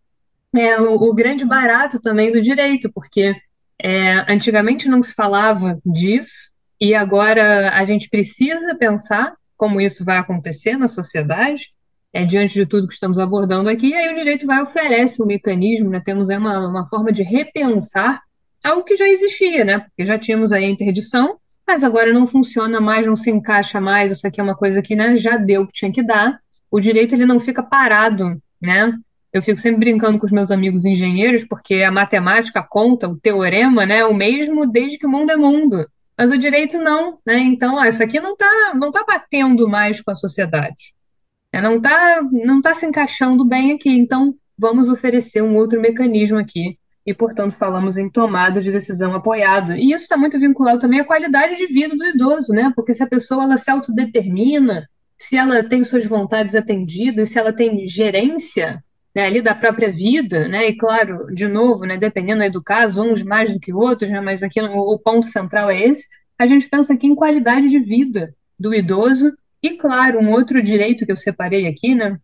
[0.56, 3.34] é o, o grande barato também do direito, porque
[3.78, 10.16] é, antigamente não se falava disso, e agora a gente precisa pensar como isso vai
[10.16, 11.74] acontecer na sociedade,
[12.12, 15.90] é, diante de tudo que estamos abordando aqui, aí o direito vai oferece um mecanismo,
[15.90, 18.20] né, temos aí uma, uma forma de repensar
[18.64, 22.80] algo que já existia, né, porque já tínhamos aí a interdição, mas agora não funciona
[22.80, 25.66] mais, não se encaixa mais, isso aqui é uma coisa que né, já deu o
[25.66, 28.92] que tinha que dar, o direito ele não fica parado, né,
[29.32, 33.86] eu fico sempre brincando com os meus amigos engenheiros, porque a matemática conta, o teorema,
[33.86, 35.86] né, o mesmo desde que o mundo é mundo.
[36.18, 37.38] Mas o direito não, né?
[37.38, 40.92] Então, ó, isso aqui não está não tá batendo mais com a sociedade.
[41.52, 43.90] É, não está não tá se encaixando bem aqui.
[43.90, 46.78] Então, vamos oferecer um outro mecanismo aqui.
[47.06, 49.76] E, portanto, falamos em tomada de decisão apoiada.
[49.76, 52.72] E isso está muito vinculado também à qualidade de vida do idoso, né?
[52.76, 54.86] Porque se a pessoa ela se autodetermina,
[55.16, 58.82] se ela tem suas vontades atendidas, se ela tem gerência
[59.14, 63.22] né, ali da própria vida, né, e claro, de novo, né, dependendo do caso, uns
[63.22, 66.06] mais do que outros, né, mas aqui o ponto central é esse,
[66.38, 71.04] a gente pensa aqui em qualidade de vida do idoso, e claro, um outro direito
[71.06, 72.18] que eu separei aqui, né,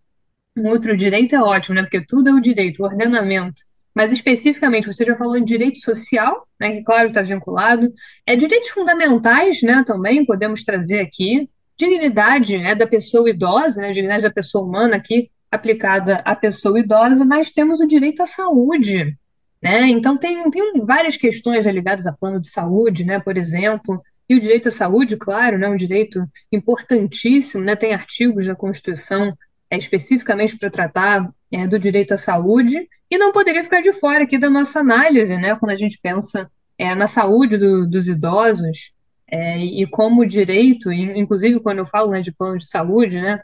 [0.57, 1.83] Um outro direito é ótimo, né?
[1.83, 3.61] Porque tudo é o direito, o ordenamento.
[3.95, 6.73] Mas especificamente, você já falou em direito social, né?
[6.73, 7.93] Que claro está vinculado.
[8.27, 9.85] É direitos fundamentais, né?
[9.87, 11.49] Também podemos trazer aqui.
[11.79, 13.93] Dignidade é da pessoa idosa, né?
[13.93, 19.17] Dignidade da pessoa humana aqui aplicada à pessoa idosa, mas temos o direito à saúde,
[19.63, 19.89] né?
[19.89, 23.21] Então tem, tem várias questões ligadas a plano de saúde, né?
[23.21, 25.69] Por exemplo, e o direito à saúde, claro, né?
[25.69, 27.77] Um direito importantíssimo, né?
[27.77, 29.37] Tem artigos da Constituição
[29.71, 34.25] é, especificamente para tratar é, do direito à saúde e não poderia ficar de fora
[34.25, 35.55] aqui da nossa análise, né?
[35.57, 38.93] Quando a gente pensa é, na saúde do, dos idosos
[39.29, 43.41] é, e como o direito, inclusive quando eu falo né, de plano de saúde, né?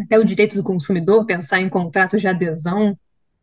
[0.00, 2.96] Até o direito do consumidor pensar em contratos de adesão,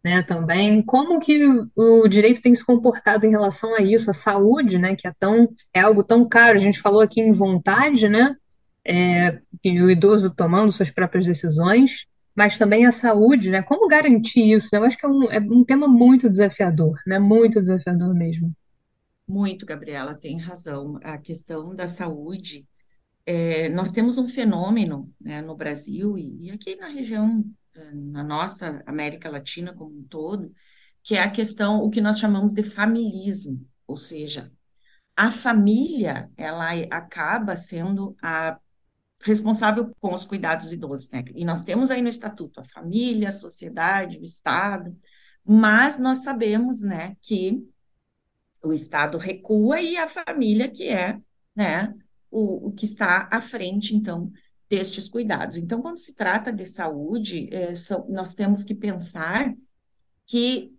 [0.03, 0.21] né?
[0.23, 4.95] Também como que o direito tem se comportado em relação a isso, a saúde, né?
[4.95, 6.57] Que é tão é algo tão caro.
[6.57, 8.35] A gente falou aqui em vontade, né?
[8.87, 13.61] é, e o idoso tomando suas próprias decisões, mas também a saúde, né?
[13.61, 14.73] Como garantir isso?
[14.73, 17.19] Eu acho que é um, é um tema muito desafiador, né?
[17.19, 18.55] Muito desafiador mesmo.
[19.27, 20.97] Muito, Gabriela, tem razão.
[21.03, 22.65] A questão da saúde,
[23.25, 27.43] é, nós temos um fenômeno né, no Brasil e, e aqui na região,
[27.93, 30.53] na nossa América Latina como um todo,
[31.03, 34.51] que é a questão, o que nós chamamos de familismo, ou seja,
[35.15, 38.59] a família, ela acaba sendo a
[39.21, 41.23] responsável com os cuidados do idoso, né?
[41.33, 44.95] E nós temos aí no estatuto a família, a sociedade, o Estado,
[45.43, 47.65] mas nós sabemos, né, que
[48.61, 51.19] o Estado recua e a família que é,
[51.55, 51.93] né,
[52.29, 54.31] o, o que está à frente, então,
[54.69, 55.57] destes cuidados.
[55.57, 59.53] Então, quando se trata de saúde, é, so, nós temos que pensar
[60.25, 60.73] que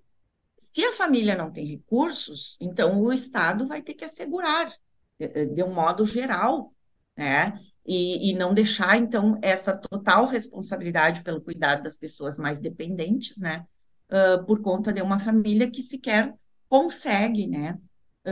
[0.57, 4.73] se a família não tem recursos, então o Estado vai ter que assegurar,
[5.19, 6.75] de, de um modo geral,
[7.17, 7.59] né?
[7.89, 13.65] e, e não deixar, então, essa total responsabilidade pelo cuidado das pessoas mais dependentes, né,
[14.11, 16.35] uh, por conta de uma família que sequer
[16.69, 17.79] consegue, né,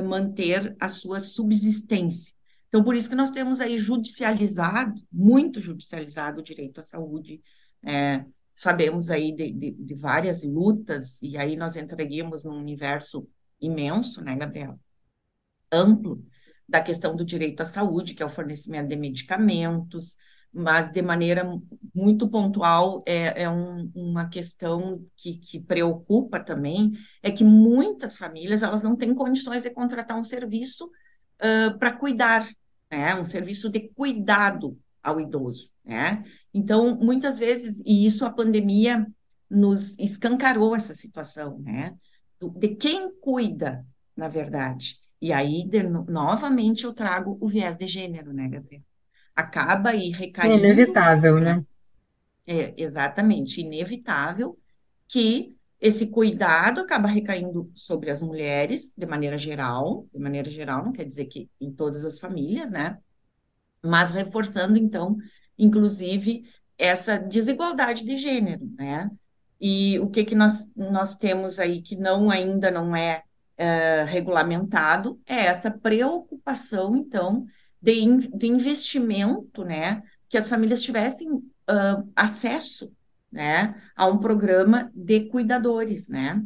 [0.05, 2.36] manter a sua subsistência.
[2.69, 7.41] Então, por isso que nós temos aí judicializado, muito judicializado o direito à saúde,
[7.85, 8.25] é,
[8.55, 13.29] sabemos aí de, de, de, várias lutas, e aí nós entraríamos num universo
[13.61, 14.79] imenso, né, Gabriel?
[15.71, 16.25] Amplo,
[16.69, 20.17] da questão do direito à saúde, que é o fornecimento de medicamentos,
[20.53, 21.45] mas de maneira
[21.95, 26.91] muito pontual, é, é um, uma questão que, que preocupa também,
[27.23, 30.91] é que muitas famílias elas não têm condições de contratar um serviço
[31.41, 32.49] uh, para cuidar,
[32.91, 33.15] né?
[33.15, 35.71] um serviço de cuidado ao idoso.
[35.85, 36.25] Né?
[36.53, 39.07] Então, muitas vezes, e isso a pandemia
[39.49, 41.95] nos escancarou essa situação, né?
[42.41, 43.85] de quem cuida,
[44.17, 44.97] na verdade.
[45.21, 48.83] E aí, de, novamente, eu trago o viés de gênero, né, Gabriel?
[49.35, 50.13] Acaba aí
[50.49, 51.57] É recaindo, inevitável, né?
[51.57, 51.65] né?
[52.47, 54.59] É exatamente inevitável
[55.09, 60.93] que esse cuidado acaba recaindo sobre as mulheres, de maneira geral, de maneira geral, não
[60.93, 62.99] quer dizer que em todas as famílias, né?
[63.83, 65.17] Mas reforçando, então,
[65.59, 66.45] inclusive,
[66.79, 69.11] essa desigualdade de gênero, né?
[69.61, 73.23] E o que que nós, nós temos aí que não ainda não é
[73.57, 77.47] é, regulamentado é essa preocupação, então,
[77.81, 82.93] de, in, de investimento, né, que as famílias tivessem uh, acesso,
[83.31, 86.43] né, a um programa de cuidadores, né.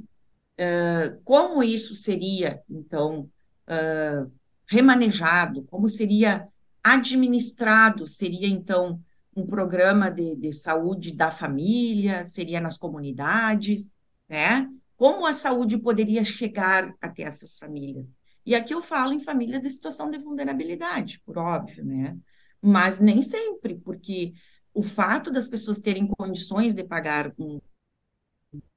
[0.59, 3.31] Uh, como isso seria, então,
[3.67, 4.31] uh,
[4.67, 6.47] remanejado, como seria
[6.83, 9.01] administrado, seria, então,
[9.35, 13.93] um programa de, de saúde da família, seria nas comunidades,
[14.29, 14.69] né?
[14.97, 18.13] Como a saúde poderia chegar até essas famílias?
[18.45, 22.17] E aqui eu falo em famílias de situação de vulnerabilidade, por óbvio, né?
[22.61, 24.33] Mas nem sempre, porque
[24.73, 27.61] o fato das pessoas terem condições de pagar um,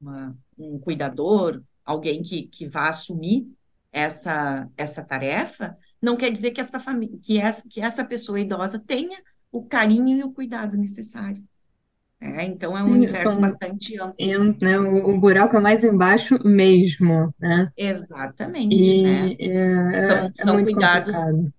[0.01, 3.47] uma, um cuidador, alguém que, que vá assumir
[3.91, 8.79] essa, essa tarefa, não quer dizer que essa, família, que, essa, que essa pessoa idosa
[8.79, 11.43] tenha o carinho e o cuidado necessário.
[12.19, 14.15] É, então é um Sim, universo são, bastante amplo.
[14.17, 17.71] é né, o, o buraco é mais embaixo mesmo, né?
[17.75, 19.35] Exatamente, né?
[19.39, 21.53] E é, é, São, é são cuidados complicado.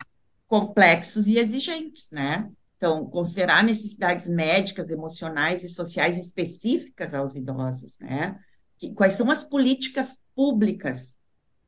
[0.48, 2.50] complexos e exigentes, né?
[2.84, 8.38] Então, considerar necessidades médicas, emocionais e sociais específicas aos idosos, né?
[8.76, 11.16] Que, quais são as políticas públicas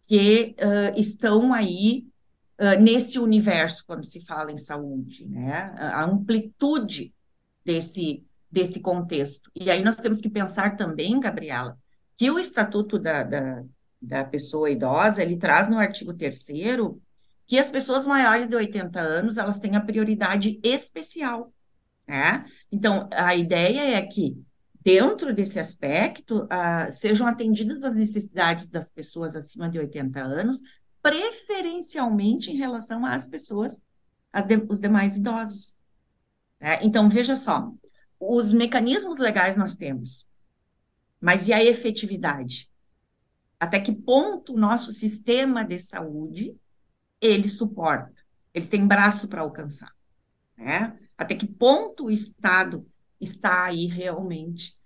[0.05, 2.07] que uh, estão aí
[2.61, 5.75] uh, nesse universo quando se fala em saúde, né?
[5.79, 7.15] A amplitude
[7.65, 9.51] desse desse contexto.
[9.55, 11.79] E aí nós temos que pensar também, Gabriela,
[12.15, 13.65] que o Estatuto da, da,
[14.01, 16.43] da Pessoa Idosa, ele traz no artigo 3
[17.47, 21.53] que as pessoas maiores de 80 anos, elas têm a prioridade especial,
[22.07, 22.45] né?
[22.71, 24.37] Então, a ideia é que
[24.87, 30.61] dentro desse aspecto, uh, sejam atendidas as necessidades das pessoas acima de 80 anos,
[31.03, 33.81] preferencialmente em relação às pessoas,
[34.47, 35.75] de, os demais idosos.
[36.61, 36.79] Né?
[36.83, 37.73] Então, veja só,
[38.19, 40.27] os mecanismos legais nós temos,
[41.21, 42.71] mas e a efetividade?
[43.59, 46.55] Até que ponto o nosso sistema de saúde
[47.21, 48.15] ele suporta?
[48.53, 49.93] Ele tem braço para alcançar,
[50.57, 50.99] né?
[51.17, 52.87] Até que ponto o Estado
[53.21, 54.77] está aí realmente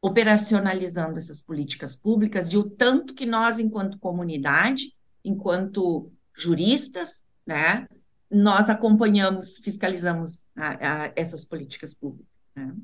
[0.00, 4.92] operacionalizando essas políticas públicas e o tanto que nós, enquanto comunidade,
[5.24, 7.86] enquanto juristas, né,
[8.28, 12.26] nós acompanhamos, fiscalizamos a, a essas políticas públicas.
[12.56, 12.74] Né?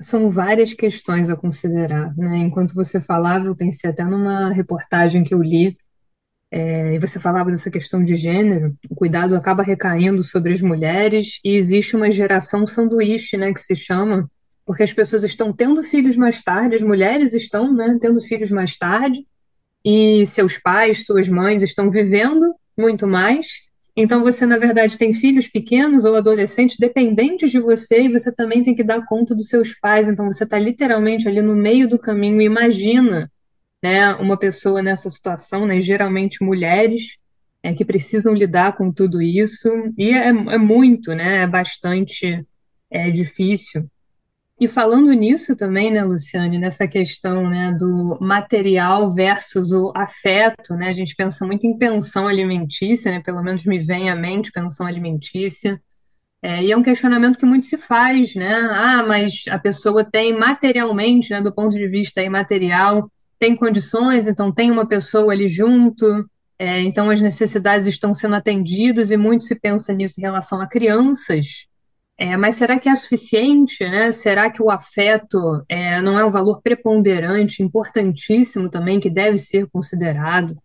[0.00, 2.14] São várias questões a considerar.
[2.16, 2.38] Né?
[2.38, 5.78] Enquanto você falava, eu pensei até numa reportagem que eu li
[6.54, 11.40] é, e você falava dessa questão de gênero, o cuidado acaba recaindo sobre as mulheres
[11.42, 14.30] e existe uma geração sanduíche, né, que se chama,
[14.66, 18.76] porque as pessoas estão tendo filhos mais tarde, as mulheres estão, né, tendo filhos mais
[18.76, 19.26] tarde
[19.82, 23.46] e seus pais, suas mães estão vivendo muito mais.
[23.96, 28.62] Então você, na verdade, tem filhos pequenos ou adolescentes dependentes de você e você também
[28.62, 30.06] tem que dar conta dos seus pais.
[30.06, 32.42] Então você está literalmente ali no meio do caminho.
[32.42, 33.30] Imagina
[33.82, 37.18] né, uma pessoa nessa situação, né, geralmente mulheres,
[37.62, 42.44] é, que precisam lidar com tudo isso, e é, é muito, né, é bastante
[42.90, 43.88] é, difícil.
[44.60, 50.88] E falando nisso também, né, Luciane, nessa questão né, do material versus o afeto, né,
[50.88, 54.86] a gente pensa muito em pensão alimentícia, né, pelo menos me vem à mente pensão
[54.86, 55.80] alimentícia,
[56.42, 58.52] é, e é um questionamento que muito se faz, né?
[58.52, 63.08] Ah, mas a pessoa tem materialmente, né, do ponto de vista imaterial,
[63.42, 66.06] tem condições, então tem uma pessoa ali junto,
[66.56, 70.66] é, então as necessidades estão sendo atendidas e muito se pensa nisso em relação a
[70.68, 71.66] crianças.
[72.16, 73.82] É, mas será que é suficiente?
[73.82, 74.12] Né?
[74.12, 79.66] Será que o afeto é, não é um valor preponderante, importantíssimo também, que deve ser
[79.72, 80.56] considerado?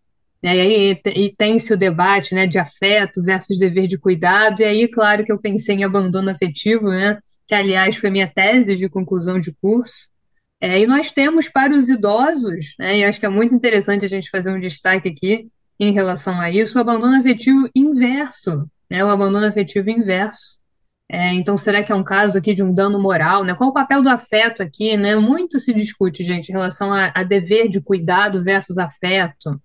[0.44, 4.66] É, e aí e tem-se o debate né, de afeto versus dever de cuidado, e
[4.66, 8.88] aí, claro, que eu pensei em abandono afetivo, né, que, aliás, foi minha tese de
[8.88, 10.08] conclusão de curso,
[10.60, 14.10] é, e nós temos para os idosos, né, e acho que é muito interessante a
[14.10, 19.10] gente fazer um destaque aqui em relação a isso, o abandono afetivo inverso, né, o
[19.10, 20.58] abandono afetivo inverso.
[21.10, 23.44] É, então, será que é um caso aqui de um dano moral?
[23.46, 23.56] Né?
[23.56, 24.98] Qual o papel do afeto aqui?
[24.98, 25.16] Né?
[25.16, 29.58] Muito se discute, gente, em relação a, a dever de cuidado versus afeto,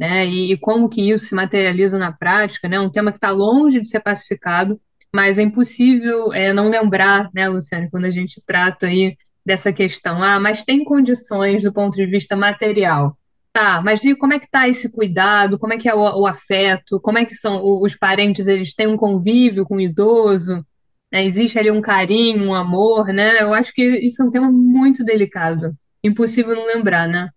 [0.00, 0.26] né?
[0.26, 2.80] E, e, como que isso se materializa na prática, né?
[2.80, 4.80] Um tema que está longe de ser pacificado,
[5.14, 10.22] mas é impossível é, não lembrar, né, Luciane, quando a gente trata aí dessa questão.
[10.22, 13.16] Ah, mas tem condições do ponto de vista material.
[13.52, 15.58] Tá, mas e como é que está esse cuidado?
[15.58, 17.00] Como é que é o, o, afeto?
[17.00, 18.46] Como é que são os parentes?
[18.46, 20.64] Eles têm um convívio com o idoso?
[21.12, 21.24] Né?
[21.24, 23.42] Existe ali um carinho, um amor, né?
[23.42, 25.76] Eu acho que isso é um tema muito delicado.
[26.02, 27.28] Impossível não lembrar, né?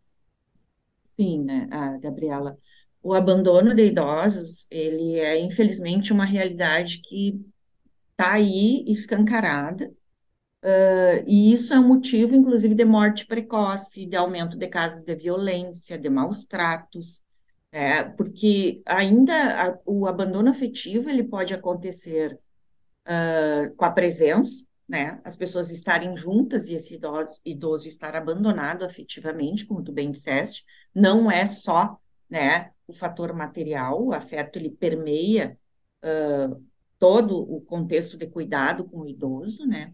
[1.15, 1.67] Sim, né,
[2.01, 2.57] Gabriela?
[3.01, 7.41] O abandono de idosos, ele é infelizmente uma realidade que
[8.11, 9.91] está aí escancarada
[10.63, 15.13] Uh, e isso é um motivo, inclusive, de morte precoce, de aumento de casos de
[15.13, 17.21] violência, de maus tratos,
[17.69, 18.05] né?
[18.05, 22.39] porque ainda a, o abandono afetivo ele pode acontecer
[23.05, 25.19] uh, com a presença, né?
[25.25, 30.63] as pessoas estarem juntas e esse idoso, idoso estar abandonado afetivamente, como tu bem disseste,
[30.95, 31.99] não é só
[32.29, 35.57] né, o fator material, o afeto ele permeia
[36.05, 36.63] uh,
[36.97, 39.93] todo o contexto de cuidado com o idoso, né?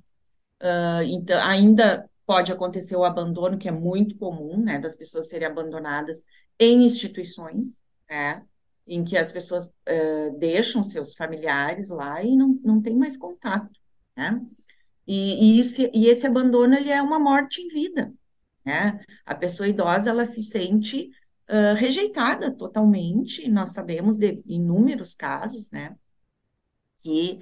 [0.61, 5.47] Uh, então, ainda pode acontecer o abandono, que é muito comum, né, das pessoas serem
[5.47, 6.23] abandonadas
[6.59, 8.43] em instituições, né,
[8.85, 13.71] em que as pessoas uh, deixam seus familiares lá e não, não tem mais contato,
[14.15, 14.41] né?
[15.07, 18.13] E, e, esse, e esse abandono, ele é uma morte em vida,
[18.63, 18.99] né?
[19.25, 21.09] A pessoa idosa, ela se sente
[21.49, 25.95] uh, rejeitada totalmente, nós sabemos de inúmeros casos, né?
[26.99, 27.39] Que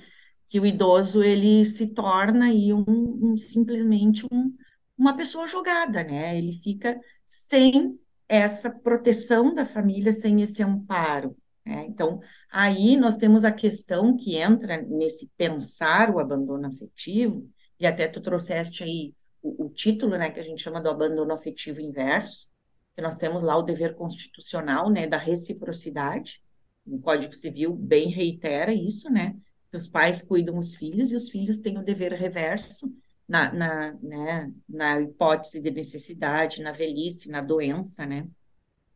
[0.48, 4.56] que o idoso ele se torna aí um, um simplesmente um,
[4.98, 6.38] uma pessoa jogada, né?
[6.38, 11.36] Ele fica sem essa proteção da família, sem esse amparo.
[11.66, 11.86] Né?
[11.88, 12.20] Então,
[12.52, 17.50] aí nós temos a questão que entra nesse pensar o abandono afetivo,
[17.80, 21.34] e até tu trouxeste aí o, o título, né, que a gente chama do abandono
[21.34, 22.48] afetivo inverso,
[22.96, 26.42] que nós temos lá o dever constitucional, né, da reciprocidade,
[26.86, 29.36] o Código Civil bem reitera isso, né,
[29.78, 32.92] os pais cuidam dos filhos e os filhos têm o dever reverso
[33.28, 38.28] na, na, né, na hipótese de necessidade, na velhice, na doença, né,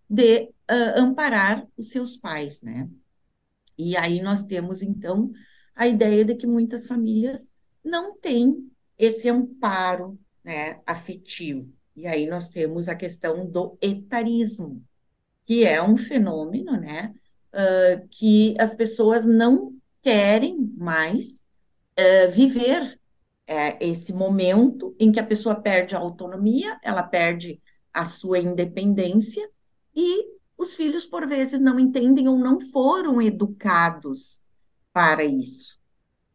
[0.09, 2.89] de uh, amparar os seus pais, né.
[3.77, 5.31] E aí nós temos, então,
[5.75, 7.49] a ideia de que muitas famílias
[7.83, 11.71] não têm esse amparo, né, afetivo.
[11.95, 14.83] E aí nós temos a questão do etarismo,
[15.45, 17.13] que é um fenômeno, né,
[17.53, 21.43] uh, que as pessoas não querem mais
[21.97, 22.99] uh, viver
[23.49, 27.61] uh, esse momento em que a pessoa perde a autonomia, ela perde
[27.93, 29.49] a sua independência
[29.95, 30.27] e
[30.57, 34.39] os filhos, por vezes, não entendem ou não foram educados
[34.93, 35.79] para isso.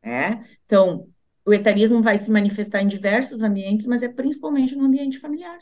[0.02, 0.44] Né?
[0.66, 1.08] Então,
[1.44, 5.58] o etarismo vai se manifestar em diversos ambientes, mas é principalmente no ambiente familiar.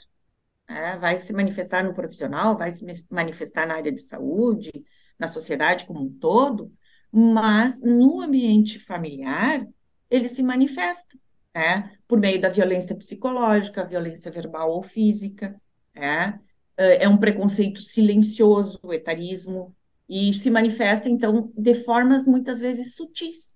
[0.69, 0.97] Né?
[0.99, 4.73] Vai se manifestar no profissional, vai se manifestar na área de saúde,
[5.19, 6.73] na sociedade como um todo,
[7.17, 9.65] mas no ambiente familiar
[10.11, 11.17] ele se manifesta,
[11.55, 11.97] né?
[12.09, 15.55] Por meio da violência psicológica, violência verbal ou física,
[15.95, 16.41] né?
[16.77, 19.73] É um preconceito silencioso, o etarismo,
[20.09, 23.55] e se manifesta, então, de formas muitas vezes sutis.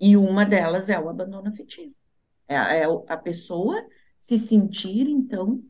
[0.00, 1.94] E uma delas é o abandono afetivo.
[2.48, 3.80] É, é a pessoa
[4.20, 5.62] se sentir, então,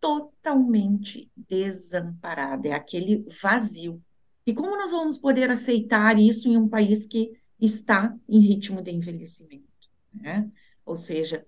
[0.00, 4.02] totalmente desamparada, é aquele vazio.
[4.48, 8.90] E como nós vamos poder aceitar isso em um país que está em ritmo de
[8.90, 9.68] envelhecimento?
[10.10, 10.50] Né?
[10.86, 11.44] Ou seja,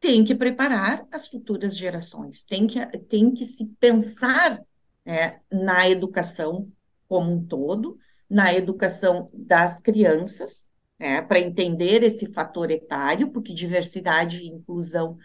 [0.00, 4.58] tem que preparar as futuras gerações, tem que, tem que se pensar
[5.04, 6.72] né, na educação
[7.06, 7.98] como um todo,
[8.28, 10.66] na educação das crianças,
[10.98, 15.18] né, para entender esse fator etário, porque diversidade e inclusão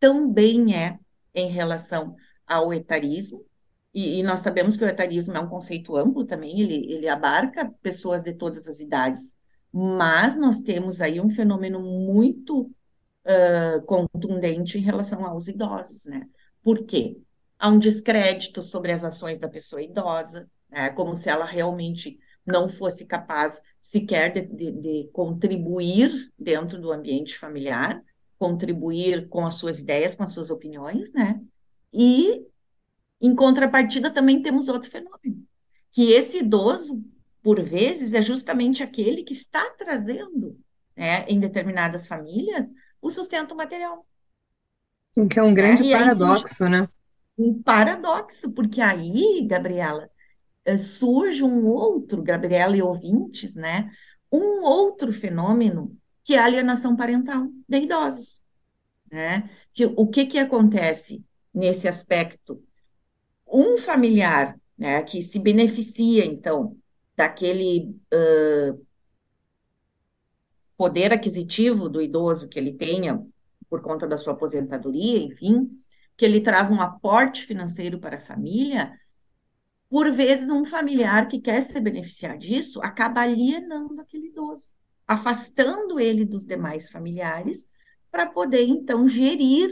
[0.00, 0.98] também é
[1.34, 3.44] em relação ao etarismo,
[3.96, 7.72] e, e, nós sabemos que o etarismo é um conceito amplo também, ele, ele abarca
[7.80, 9.32] pessoas de todas as idades,
[9.72, 12.70] mas nós temos aí um fenômeno muito
[13.24, 16.28] uh, contundente em relação aos idosos, né?
[16.62, 17.16] Por quê?
[17.58, 20.90] Há um descrédito sobre as ações da pessoa idosa, né?
[20.90, 27.38] como se ela realmente não fosse capaz sequer de, de, de contribuir dentro do ambiente
[27.38, 28.02] familiar,
[28.38, 31.40] contribuir com as suas ideias, com as suas opiniões, né?
[31.92, 32.46] E,
[33.20, 35.46] em contrapartida, também temos outro fenômeno,
[35.92, 37.02] que esse idoso,
[37.42, 40.58] por vezes, é justamente aquele que está trazendo,
[40.96, 42.66] né, em determinadas famílias,
[43.00, 44.06] o sustento material.
[45.16, 45.96] O que é um grande né?
[45.96, 46.88] paradoxo, né?
[47.38, 50.10] Um paradoxo, porque aí, Gabriela,
[50.64, 53.90] eh, surge um outro, Gabriela e ouvintes, né?
[54.30, 55.96] Um outro fenômeno
[56.26, 58.42] que é a alienação parental de idosos.
[59.10, 59.48] Né?
[59.72, 62.60] Que, o que, que acontece nesse aspecto?
[63.46, 66.76] Um familiar né, que se beneficia, então,
[67.16, 68.86] daquele uh,
[70.76, 73.24] poder aquisitivo do idoso que ele tenha
[73.68, 75.70] por conta da sua aposentadoria, enfim,
[76.16, 78.92] que ele traz um aporte financeiro para a família,
[79.88, 84.76] por vezes um familiar que quer se beneficiar disso acaba alienando aquele idoso
[85.06, 87.68] afastando ele dos demais familiares,
[88.10, 89.70] para poder, então, gerir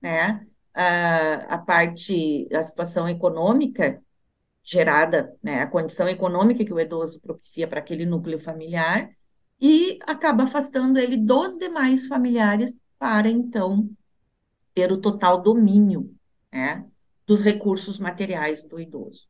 [0.00, 4.02] né, a, a parte, a situação econômica
[4.64, 9.10] gerada, né, a condição econômica que o idoso propicia para aquele núcleo familiar,
[9.60, 13.88] e acaba afastando ele dos demais familiares para, então,
[14.74, 16.14] ter o total domínio
[16.52, 16.84] né,
[17.26, 19.26] dos recursos materiais do idoso.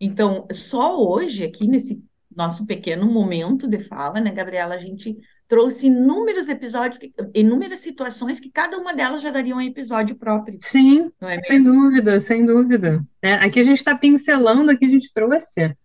[0.00, 2.02] Então, só hoje, aqui nesse
[2.36, 4.74] nosso pequeno momento de fala, né, Gabriela?
[4.74, 5.16] A gente
[5.48, 6.98] trouxe inúmeros episódios,
[7.34, 10.56] inúmeras situações que cada uma delas já daria um episódio próprio.
[10.60, 13.04] Sim, é sem dúvida, sem dúvida.
[13.20, 15.76] É, aqui a gente está pincelando, aqui a gente trouxe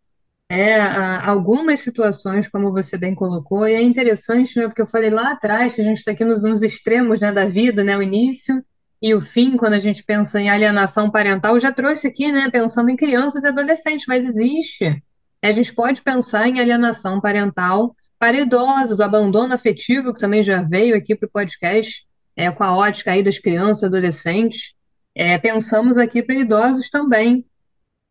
[0.50, 5.32] é, algumas situações, como você bem colocou, e é interessante, né, porque eu falei lá
[5.34, 8.64] atrás que a gente está aqui nos, nos extremos né, da vida, né, o início
[9.02, 12.50] e o fim, quando a gente pensa em alienação parental, eu já trouxe aqui, né,
[12.50, 15.04] pensando em crianças e adolescentes, mas existe
[15.42, 20.96] a gente pode pensar em alienação parental para idosos, abandono afetivo, que também já veio
[20.96, 24.74] aqui para o podcast, é, com a ótica aí das crianças, adolescentes.
[25.14, 27.46] É, pensamos aqui para idosos também.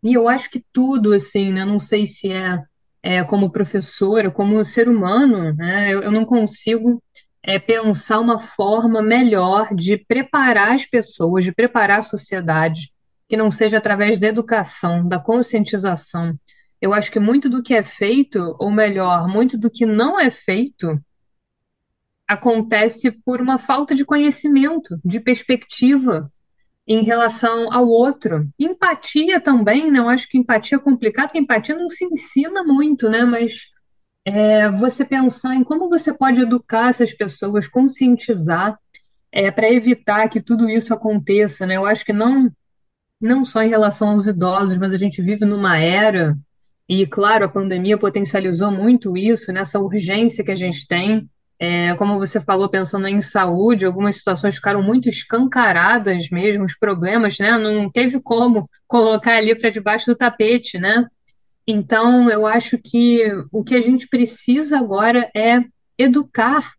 [0.03, 1.64] E eu acho que tudo, assim, né?
[1.64, 2.62] Não sei se é,
[3.03, 5.93] é como professora, como ser humano, né?
[5.93, 7.03] Eu, eu não consigo
[7.43, 12.93] é, pensar uma forma melhor de preparar as pessoas, de preparar a sociedade,
[13.29, 16.33] que não seja através da educação, da conscientização,
[16.81, 20.31] eu acho que muito do que é feito, ou melhor, muito do que não é
[20.31, 21.01] feito,
[22.29, 26.31] acontece por uma falta de conhecimento, de perspectiva
[26.87, 28.49] em relação ao outro.
[28.59, 30.01] Empatia também, né?
[30.01, 33.24] Acho que empatia é complicado, empatia não se ensina muito, né?
[33.24, 33.70] Mas
[34.24, 38.79] é, você pensar em como você pode educar essas pessoas, conscientizar,
[39.33, 41.77] é, para evitar que tudo isso aconteça, né?
[41.77, 42.51] Eu acho que não,
[43.20, 46.37] não só em relação aos idosos, mas a gente vive numa era
[46.89, 51.28] e, claro, a pandemia potencializou muito isso, nessa urgência que a gente tem
[51.59, 57.39] É, como você falou, pensando em saúde, algumas situações ficaram muito escancaradas mesmo, os problemas,
[57.39, 57.57] né?
[57.59, 61.07] Não teve como colocar ali para debaixo do tapete, né?
[61.66, 65.59] Então, eu acho que o que a gente precisa agora é
[65.99, 66.72] educar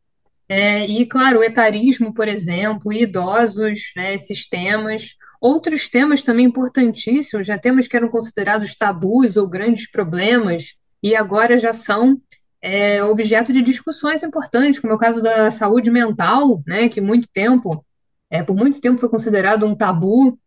[0.49, 5.15] é, e, claro, o etarismo, por exemplo, e idosos, né, esses temas.
[5.39, 11.57] Outros temas também importantíssimos, já temas que eram considerados tabus ou grandes problemas, e agora
[11.57, 12.19] já são
[12.61, 17.27] é, objeto de discussões importantes, como é o caso da saúde mental, né, que muito
[17.27, 17.85] tempo,
[18.29, 20.37] é, por muito tempo foi considerado um tabu,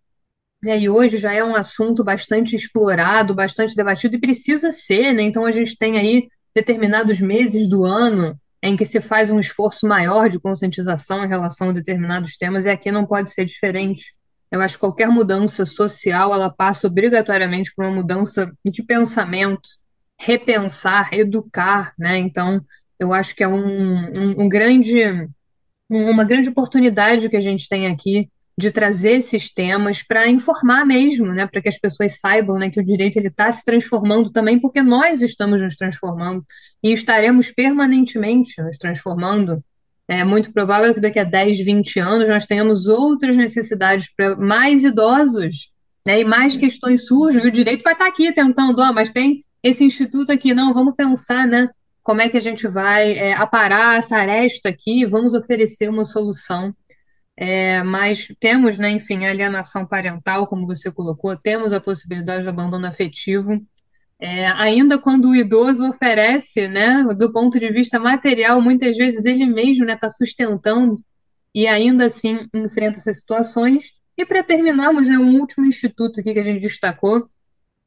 [0.63, 5.23] né, e hoje já é um assunto bastante explorado, bastante debatido, e precisa ser, né?
[5.23, 9.87] Então a gente tem aí determinados meses do ano em que se faz um esforço
[9.87, 14.15] maior de conscientização em relação a determinados temas, e aqui não pode ser diferente.
[14.51, 19.69] Eu acho que qualquer mudança social, ela passa obrigatoriamente por uma mudança de pensamento,
[20.19, 22.19] repensar, educar, né?
[22.19, 22.61] Então,
[22.99, 25.29] eu acho que é um, um, um grande
[25.89, 31.33] uma grande oportunidade que a gente tem aqui de trazer esses temas para informar mesmo,
[31.33, 34.61] né, para que as pessoas saibam, né, que o direito ele está se transformando também,
[34.61, 36.45] porque nós estamos nos transformando
[36.83, 39.65] e estaremos permanentemente nos transformando.
[40.11, 44.83] É muito provável que daqui a 10, 20 anos nós tenhamos outras necessidades para mais
[44.83, 45.71] idosos,
[46.05, 49.13] né, e mais questões surjam, e o direito vai estar tá aqui tentando, ó, mas
[49.13, 51.69] tem esse instituto aqui, não, vamos pensar, né,
[52.03, 56.75] como é que a gente vai é, aparar essa aresta aqui, vamos oferecer uma solução.
[57.37, 62.87] É, mas temos, né, enfim, alienação parental, como você colocou, temos a possibilidade do abandono
[62.87, 63.53] afetivo.
[64.21, 69.47] É, ainda quando o idoso oferece, né, do ponto de vista material, muitas vezes ele
[69.47, 71.01] mesmo está né, tá sustentando
[71.55, 73.93] e ainda assim enfrenta essas situações.
[74.17, 77.29] E para terminarmos, né, um último instituto aqui que a gente destacou,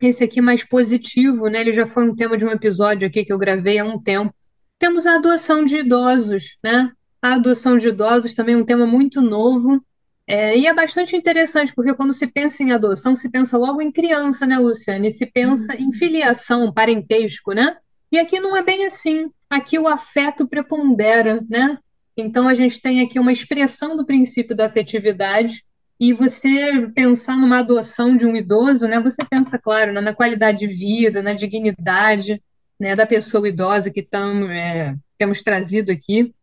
[0.02, 1.62] esse aqui mais positivo, né?
[1.62, 4.34] Ele já foi um tema de um episódio aqui que eu gravei há um tempo.
[4.78, 6.92] Temos a adoção de idosos, né?
[7.22, 9.84] A adoção de idosos também é um tema muito novo.
[10.26, 13.92] É, e é bastante interessante, porque quando se pensa em adoção, se pensa logo em
[13.92, 15.08] criança, né, Luciane?
[15.08, 17.78] E se pensa em filiação, parentesco, né?
[18.12, 19.30] E aqui não é bem assim.
[19.50, 21.78] Aqui o afeto prepondera, né?
[22.16, 25.64] Então a gente tem aqui uma expressão do princípio da afetividade
[26.00, 30.68] e você pensar numa adoção de um idoso, né, você pensa, claro, na qualidade de
[30.68, 32.42] vida, na dignidade
[32.80, 36.34] né, da pessoa idosa que tam, é, temos trazido aqui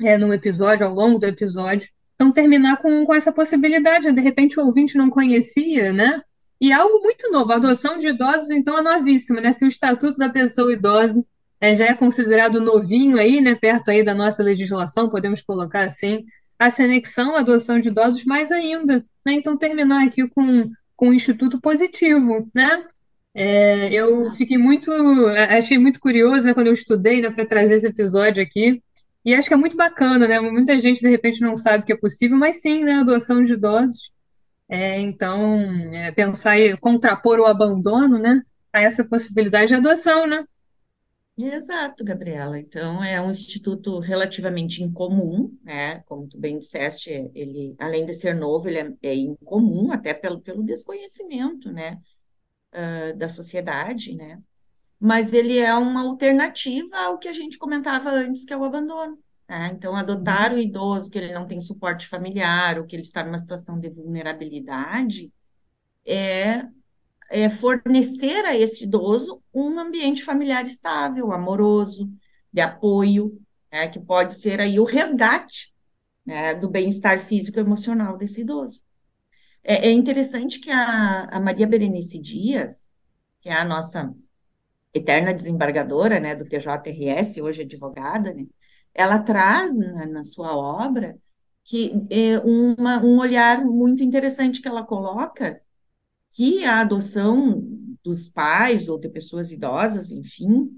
[0.00, 1.88] é, no episódio, ao longo do episódio.
[2.22, 6.22] Então, terminar com, com essa possibilidade, de repente o ouvinte não conhecia, né?
[6.60, 9.52] E é algo muito novo, a adoção de idosos, então, é novíssima, né?
[9.52, 11.26] Se o Estatuto da Pessoa Idosa
[11.60, 16.24] é, já é considerado novinho aí, né, perto aí da nossa legislação, podemos colocar assim,
[16.56, 19.04] a anexão, a adoção de idosos mais ainda.
[19.26, 19.32] Né?
[19.32, 22.84] Então, terminar aqui com, com um instituto positivo, né?
[23.34, 24.92] É, eu fiquei muito,
[25.50, 28.80] achei muito curioso, né, quando eu estudei, né, para trazer esse episódio aqui,
[29.24, 30.40] e acho que é muito bacana, né?
[30.40, 34.12] Muita gente de repente não sabe que é possível, mas sim, né, adoção de idosos.
[34.68, 35.60] É, então,
[35.94, 38.42] é, pensar e contrapor o abandono, né,
[38.72, 40.44] a essa possibilidade de adoção, né?
[41.36, 42.58] Exato, Gabriela.
[42.58, 46.00] Então, é um instituto relativamente incomum, né?
[46.02, 50.40] Como tu bem disseste, ele, além de ser novo, ele é, é incomum, até pelo,
[50.40, 51.98] pelo desconhecimento, né?
[52.72, 54.42] Uh, da sociedade, né?
[55.02, 59.18] Mas ele é uma alternativa ao que a gente comentava antes, que é o abandono.
[59.48, 59.72] Né?
[59.74, 63.38] Então, adotar o idoso que ele não tem suporte familiar, ou que ele está numa
[63.38, 65.32] situação de vulnerabilidade,
[66.06, 66.66] é
[67.32, 72.10] é, fornecer a esse idoso um ambiente familiar estável, amoroso,
[72.52, 73.40] de apoio,
[73.72, 75.72] né, que pode ser aí o resgate
[76.26, 78.82] né, do bem-estar físico e emocional desse idoso.
[79.64, 82.90] É, é interessante que a, a, Maria Berenice Dias,
[83.40, 84.14] que é a nossa
[84.94, 88.46] eterna desembargadora né, do TJRS, hoje advogada, né,
[88.94, 91.16] ela traz na, na sua obra
[91.64, 95.60] que é uma, um olhar muito interessante que ela coloca
[96.32, 97.62] que a adoção
[98.02, 100.70] dos pais ou de pessoas idosas, enfim,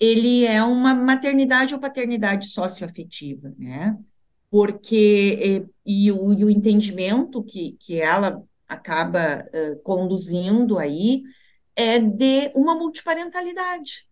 [0.00, 3.96] ele é uma maternidade ou paternidade socioafetiva, né?
[4.50, 11.22] Porque e, e, o, e o, entendimento que, que ela acaba uh, conduzindo aí
[11.74, 14.06] é de uma multiparentalidade,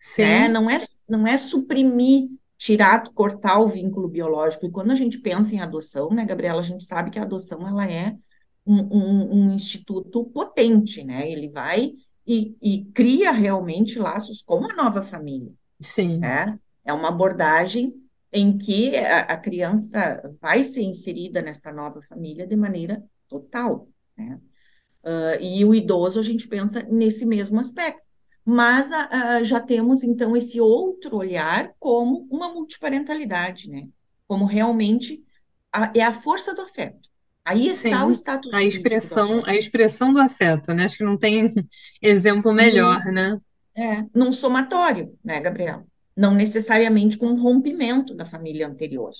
[0.00, 0.22] Sim.
[0.22, 0.48] Né?
[0.48, 4.64] Não é não é suprimir, tirar, cortar o vínculo biológico.
[4.64, 7.68] E quando a gente pensa em adoção, né, Gabriela, a gente sabe que a adoção
[7.68, 8.16] ela é
[8.66, 11.30] um, um, um instituto potente, né?
[11.30, 11.92] Ele vai
[12.26, 15.52] e, e, cria realmente laços com a nova família.
[15.80, 16.18] Sim.
[16.18, 16.58] Né?
[16.84, 17.94] É uma abordagem
[18.32, 24.38] em que a, a, criança vai ser inserida nesta nova família de maneira total, né?
[25.04, 28.02] Uh, e o idoso, a gente pensa nesse mesmo aspecto.
[28.44, 33.88] mas a, já temos então esse outro olhar como uma multiparentalidade, né?
[34.26, 35.24] Como realmente
[35.72, 37.08] a, é a força do afeto.
[37.44, 40.84] Aí está o Sim, status a expressão, a expressão do afeto, né?
[40.84, 41.46] Acho que não tem
[42.02, 43.40] exemplo melhor, né?
[43.76, 45.86] é, num somatório, né, Gabriel?
[46.16, 49.10] Não necessariamente com um rompimento da família anterior.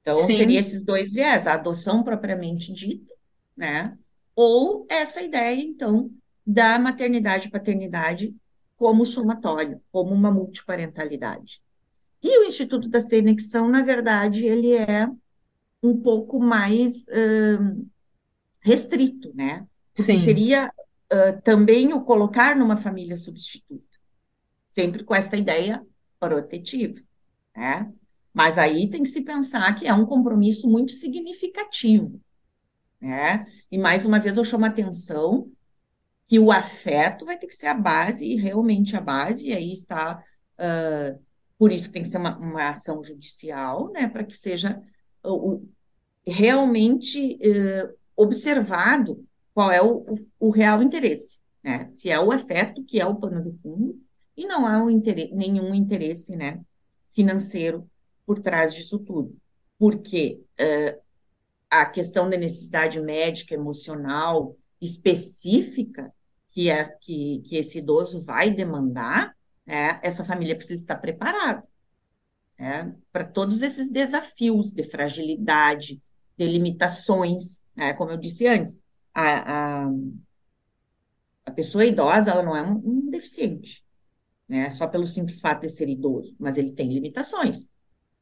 [0.00, 3.12] Então, seria Sim, esses dois viés, a adoção propriamente dita,
[3.56, 3.96] né?
[4.36, 6.10] Ou essa ideia, então,
[6.46, 8.36] da maternidade e paternidade
[8.76, 11.60] como somatório, como uma multiparentalidade.
[12.22, 15.08] E o Instituto da Senexão, na verdade, ele é
[15.82, 17.88] um pouco mais uh,
[18.60, 19.66] restrito, né?
[19.94, 20.70] Porque sim, seria
[21.12, 23.84] uh, também o colocar numa família substituta,
[24.72, 25.82] sempre com essa ideia
[26.20, 27.00] protetiva,
[27.56, 27.90] né?
[28.34, 32.20] Mas aí tem que se pensar que é um compromisso muito significativo,
[33.00, 33.46] né?
[33.70, 35.50] E mais uma vez eu chamo a atenção
[36.26, 39.72] que o afeto vai ter que ser a base, e realmente a base, e aí
[39.72, 40.22] está,
[40.58, 41.22] uh,
[41.56, 44.08] por isso tem que ser uma, uma ação judicial, né?
[44.08, 44.82] Para que seja
[45.24, 45.62] o,
[46.26, 49.24] realmente uh, observado
[49.54, 51.90] qual é o, o, o, real interesse, né?
[51.94, 53.98] Se é o afeto que é o pano de fundo,
[54.36, 56.60] e não há um interesse, nenhum interesse, né?
[57.12, 57.88] Financeiro
[58.26, 59.34] por trás disso tudo.
[59.78, 61.00] Porque uh,
[61.70, 66.12] a questão da necessidade médica, emocional, específica,
[66.50, 69.36] que, é, que, que esse idoso vai demandar,
[69.66, 71.62] né, essa família precisa estar preparada
[72.58, 76.00] né, para todos esses desafios de fragilidade,
[76.36, 78.76] de limitações, né, como eu disse antes,
[79.12, 79.90] a, a,
[81.46, 83.84] a pessoa idosa ela não é um, um deficiente,
[84.48, 87.68] né, só pelo simples fato de ser idoso, mas ele tem limitações.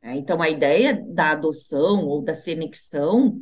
[0.05, 0.17] Né?
[0.19, 3.41] Então, a ideia da adoção ou da senexão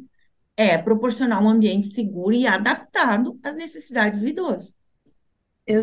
[0.57, 4.73] é proporcionar um ambiente seguro e adaptado às necessidades do idoso.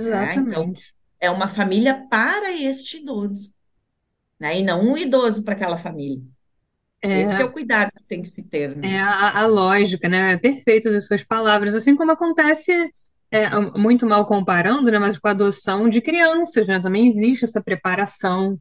[0.10, 0.36] Né?
[0.36, 0.96] Então, exatamente.
[1.20, 3.54] é uma família para este idoso,
[4.40, 4.60] né?
[4.60, 6.24] E não um idoso para aquela família.
[7.12, 8.96] Esse é É, o cuidado que tem que se ter, né?
[8.96, 10.34] é a, a lógica, né?
[10.34, 12.72] É perfeita das suas palavras, assim como acontece
[13.32, 15.00] é, muito mal comparando, né?
[15.00, 16.80] Mas com a adoção de crianças, né?
[16.82, 18.60] Também existe essa preparação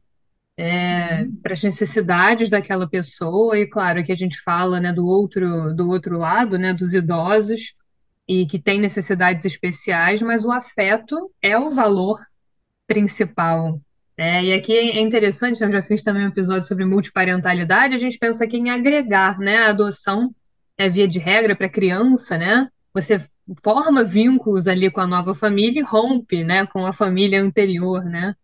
[0.59, 5.73] Uhum, para as necessidades daquela pessoa, e claro que a gente fala, né, do outro,
[5.73, 7.73] do outro lado, né, dos idosos,
[8.27, 12.19] e que têm necessidades especiais, mas o afeto é o valor
[12.85, 13.79] principal.
[14.17, 14.43] né?
[14.43, 18.43] e aqui é interessante, eu já fiz também um episódio sobre multiparentalidade, a gente pensa
[18.43, 19.59] aqui em agregar, né?
[19.59, 20.35] A adoção
[20.77, 22.67] é via de regra para criança, né?
[22.93, 23.23] Você
[23.63, 28.35] forma vínculos ali com a nova família e rompe, né, com a família anterior, né?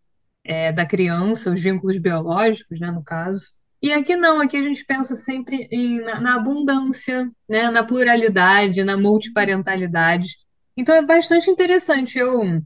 [0.45, 3.53] É, da criança, os vínculos biológicos, né, no caso.
[3.81, 8.83] E aqui não, aqui a gente pensa sempre em, na, na abundância, né, na pluralidade,
[8.83, 10.29] na multiparentalidade.
[10.77, 12.17] Então é bastante interessante.
[12.17, 12.61] Eu,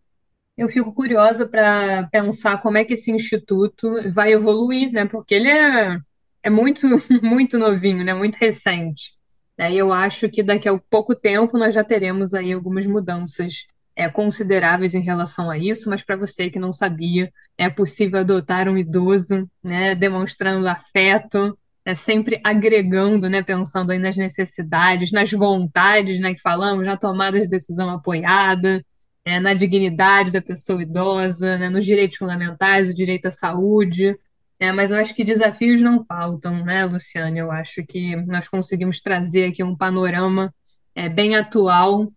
[0.57, 5.49] eu fico curiosa para pensar como é que esse instituto vai evoluir, né, porque ele
[5.49, 5.97] é,
[6.43, 6.85] é muito,
[7.23, 9.17] muito novinho, né, muito recente.
[9.57, 13.67] Daí eu acho que daqui a pouco tempo nós já teremos aí algumas mudanças
[13.99, 18.69] é, consideráveis em relação a isso, mas para você que não sabia, é possível adotar
[18.69, 26.17] um idoso, né, demonstrando afeto, é, sempre agregando, né, pensando aí nas necessidades, nas vontades,
[26.21, 28.81] né, que falamos, na tomada de decisão apoiada,
[29.25, 34.17] é, na dignidade da pessoa idosa, né, nos direitos fundamentais, o direito à saúde,
[34.57, 37.39] é, mas eu acho que desafios não faltam, né, Luciane?
[37.39, 40.53] Eu acho que nós conseguimos trazer aqui um panorama
[40.95, 42.09] é, bem atual,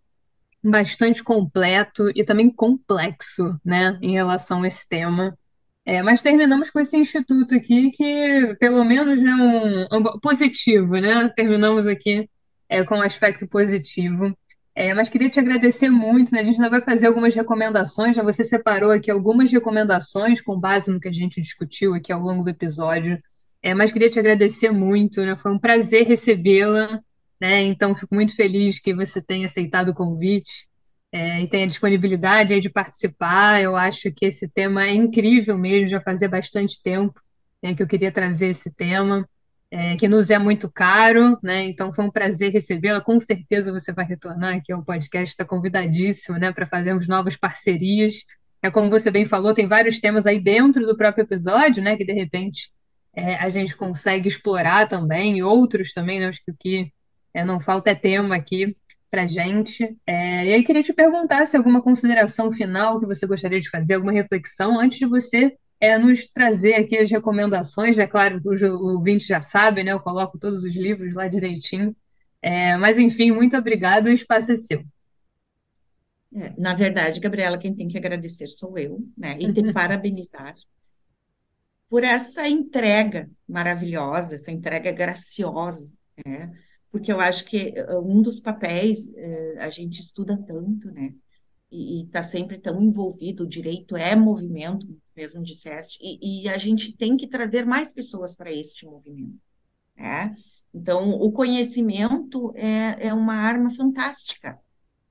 [0.62, 5.36] bastante completo e também complexo, né, em relação a esse tema.
[5.84, 9.32] É, mas terminamos com esse instituto aqui que, pelo menos, né,
[9.90, 11.28] um, um positivo, né?
[11.30, 12.30] Terminamos aqui
[12.68, 14.36] é, com um aspecto positivo.
[14.74, 16.40] É, mas queria te agradecer muito, né?
[16.40, 20.90] A gente ainda vai fazer algumas recomendações, já você separou aqui algumas recomendações com base
[20.90, 23.20] no que a gente discutiu aqui ao longo do episódio.
[23.62, 25.36] É, mas queria te agradecer muito, né?
[25.36, 27.02] Foi um prazer recebê-la,
[27.42, 27.60] né?
[27.62, 30.68] Então, fico muito feliz que você tenha aceitado o convite
[31.10, 33.60] é, e tem a disponibilidade de participar.
[33.60, 37.20] Eu acho que esse tema é incrível mesmo, já fazia bastante tempo
[37.60, 39.28] né, que eu queria trazer esse tema,
[39.72, 41.64] é, que nos é muito caro, né?
[41.64, 43.00] Então foi um prazer recebê-la.
[43.00, 48.24] Com certeza você vai retornar aqui ao podcast, está convidadíssimo, né, para fazermos novas parcerias.
[48.62, 52.04] É como você bem falou, tem vários temas aí dentro do próprio episódio, né, que
[52.04, 52.70] de repente
[53.16, 56.28] é, a gente consegue explorar também, e outros também, né?
[56.28, 56.92] Acho que o que
[57.34, 58.76] é, não falta é tema aqui
[59.10, 59.96] para gente.
[60.06, 63.94] É, e aí queria te perguntar se alguma consideração final que você gostaria de fazer,
[63.94, 67.98] alguma reflexão, antes de você é, nos trazer aqui as recomendações.
[67.98, 69.92] É claro, o, ouvinte já sabe, né?
[69.92, 71.94] Eu coloco todos os livros lá direitinho.
[72.40, 74.84] É, mas enfim, muito obrigada, o espaço é seu.
[76.34, 79.36] É, na verdade, Gabriela, quem tem que agradecer sou eu, né?
[79.38, 80.54] E te parabenizar
[81.88, 85.92] por essa entrega maravilhosa, essa entrega graciosa,
[86.24, 86.50] né?
[86.92, 91.14] Porque eu acho que eh, um dos papéis eh, a gente estuda tanto, né?
[91.72, 94.86] E está sempre tão envolvido, o direito é movimento,
[95.16, 99.40] mesmo disseste, e, e a gente tem que trazer mais pessoas para este movimento,
[99.96, 100.36] né?
[100.74, 104.58] Então, o conhecimento é, é uma arma fantástica,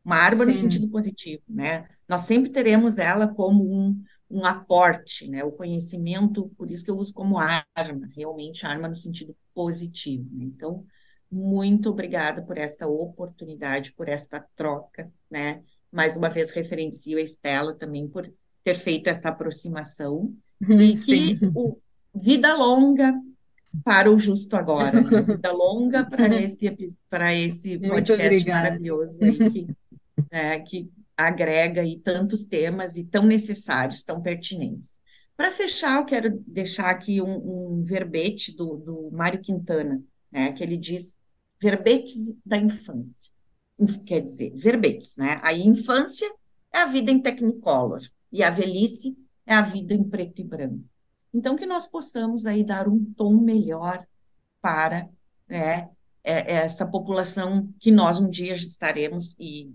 [0.05, 1.87] uma arma no Sim, sentido positivo, né?
[2.07, 5.43] Nós sempre teremos ela como um, um aporte, né?
[5.43, 10.27] O conhecimento, por isso que eu uso como arma, realmente arma no sentido positivo.
[10.35, 10.45] Né?
[10.45, 10.85] Então,
[11.31, 15.61] muito obrigada por esta oportunidade, por esta troca, né?
[15.91, 18.31] Mais uma vez referencio a Estela também por
[18.63, 21.35] ter feito essa aproximação e sim.
[21.35, 21.77] que o
[22.13, 23.13] vida longa
[23.85, 25.01] para o justo agora, né?
[25.23, 29.67] Vida longa para esse para esse podcast maravilhoso que
[30.29, 34.91] né, que agrega aí tantos temas e tão necessários, tão pertinentes.
[35.37, 40.01] Para fechar, eu quero deixar aqui um, um verbete do, do Mário Quintana,
[40.31, 41.13] né, que ele diz
[41.61, 43.31] verbetes da infância.
[44.05, 45.39] Quer dizer, verbetes, né?
[45.43, 46.31] A infância
[46.73, 48.01] é a vida em Technicolor
[48.31, 50.83] e a velhice é a vida em preto e branco.
[51.33, 54.05] Então, que nós possamos aí dar um tom melhor
[54.61, 55.07] para
[55.47, 55.89] né,
[56.23, 59.73] é- é essa população que nós um dia estaremos e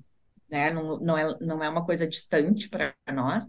[0.49, 0.71] né?
[0.71, 3.45] Não, não é, não é uma coisa distante para nós,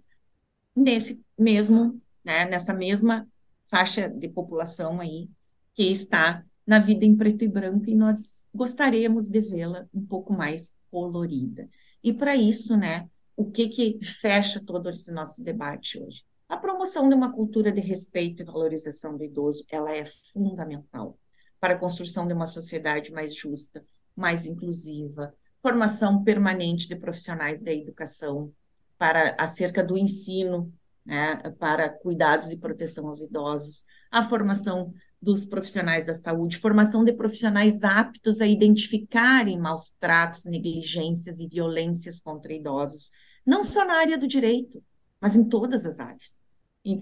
[0.76, 2.46] nesse mesmo, né?
[2.46, 3.28] Nessa mesma
[3.70, 5.30] faixa de população aí
[5.74, 8.22] que está na vida em preto e branco e nós
[8.54, 11.70] gostaríamos de vê-la um pouco mais colorida.
[12.04, 13.10] E para isso, né?
[13.36, 16.24] O que que fecha todo esse nosso debate hoje?
[16.50, 21.18] A promoção de uma cultura de respeito e valorização do idoso, ela é fundamental
[21.60, 23.84] para a construção de uma sociedade mais justa,
[24.16, 28.52] mais inclusiva, formação permanente de profissionais da educação
[28.98, 30.74] para acerca do ensino,
[31.06, 37.12] né, para cuidados e proteção aos idosos, a formação dos profissionais da saúde, formação de
[37.12, 43.12] profissionais aptos a identificarem maus tratos, negligências e violências contra idosos,
[43.46, 44.84] não só na área do direito,
[45.20, 46.32] mas em todas as áreas.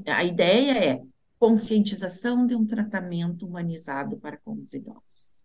[0.07, 1.01] A ideia é
[1.37, 5.43] conscientização de um tratamento humanizado para com os idosos.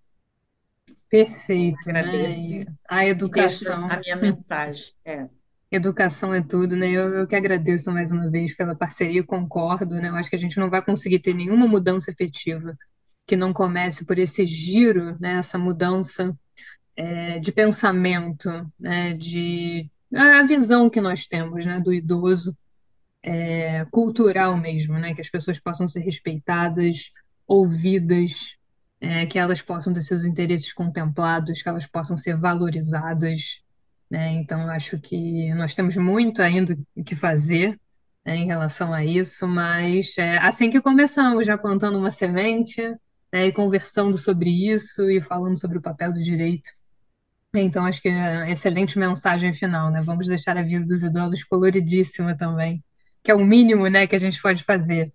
[1.08, 2.00] Perfeito, né?
[2.00, 4.94] Agradeço a educação, a minha mensagem.
[5.04, 5.28] É,
[5.70, 6.88] educação é tudo, né?
[6.90, 10.08] Eu, eu que agradeço mais uma vez pela parceria, concordo, né?
[10.08, 12.76] Eu acho que a gente não vai conseguir ter nenhuma mudança efetiva
[13.26, 15.34] que não comece por esse giro, né?
[15.38, 16.36] Essa mudança
[16.96, 18.48] é, de pensamento,
[18.78, 19.14] né?
[19.14, 21.80] De a visão que nós temos, né?
[21.80, 22.56] Do idoso
[23.22, 25.14] é, cultural mesmo, né?
[25.14, 27.12] Que as pessoas possam ser respeitadas,
[27.46, 28.56] ouvidas,
[29.00, 33.62] é, que elas possam ter seus interesses contemplados, que elas possam ser valorizadas,
[34.10, 34.32] né?
[34.32, 37.78] Então, acho que nós temos muito ainda que fazer,
[38.24, 42.82] né, em relação a isso, mas é, assim que começamos, já plantando uma semente,
[43.32, 46.70] né, e conversando sobre isso e falando sobre o papel do direito.
[47.54, 50.02] Então, acho que é excelente mensagem final, né?
[50.02, 52.82] Vamos deixar a vida dos idosos coloridíssima também,
[53.22, 55.12] que é o mínimo, né, que a gente pode fazer.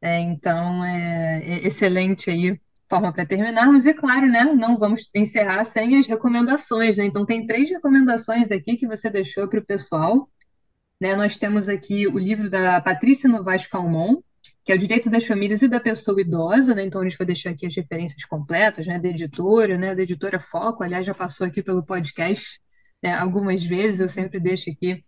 [0.00, 2.60] É, então, é, é excelente aí
[2.92, 3.86] forma para terminarmos.
[3.86, 7.06] E claro, né, não vamos encerrar sem as recomendações, né?
[7.06, 10.28] Então, tem três recomendações aqui que você deixou para o pessoal.
[11.00, 11.16] Né?
[11.16, 14.20] Nós temos aqui o livro da Patrícia Novaes Calmon,
[14.62, 16.84] que é o Direito das Famílias e da Pessoa Idosa, né?
[16.84, 18.98] Então a gente vai deixar aqui as referências completas, né?
[18.98, 19.94] Da editora, né?
[19.94, 22.60] Da editora Foco, aliás, já passou aqui pelo podcast,
[23.02, 23.14] né?
[23.14, 25.02] Algumas vezes, eu sempre deixo aqui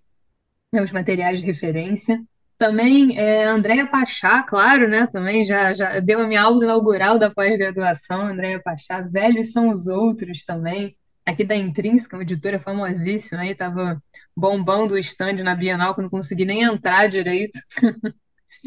[0.73, 2.19] meus materiais de referência.
[2.57, 5.07] Também é, Andréia Pachá, claro, né?
[5.07, 9.01] Também já, já deu a minha aula inaugural da pós-graduação, Andréia Pachá.
[9.01, 10.97] Velhos são os outros também.
[11.27, 14.01] Aqui da Intrínseca, uma editora famosíssima, aí estava
[14.37, 17.59] bombando o stand na Bienal, que não consegui nem entrar direito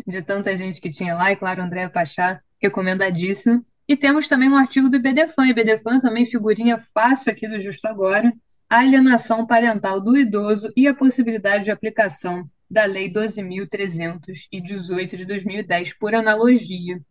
[0.07, 3.63] de tanta gente que tinha lá, e claro, Andréa Pachá, recomendadíssimo.
[3.87, 8.33] E temos também um artigo do IBDFAN, IBDFAN também figurinha fácil aqui do Justo Agora,
[8.69, 15.93] a alienação parental do idoso e a possibilidade de aplicação da Lei 12.318 de 2010,
[15.97, 17.01] por analogia.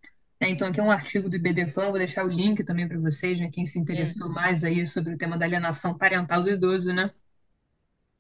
[0.41, 3.41] É, Então, aqui é um artigo do IBDFAN, vou deixar o link também para vocês,
[3.41, 3.99] né, quem se é.
[4.05, 7.11] interessou mais aí sobre o tema da alienação parental do idoso, né?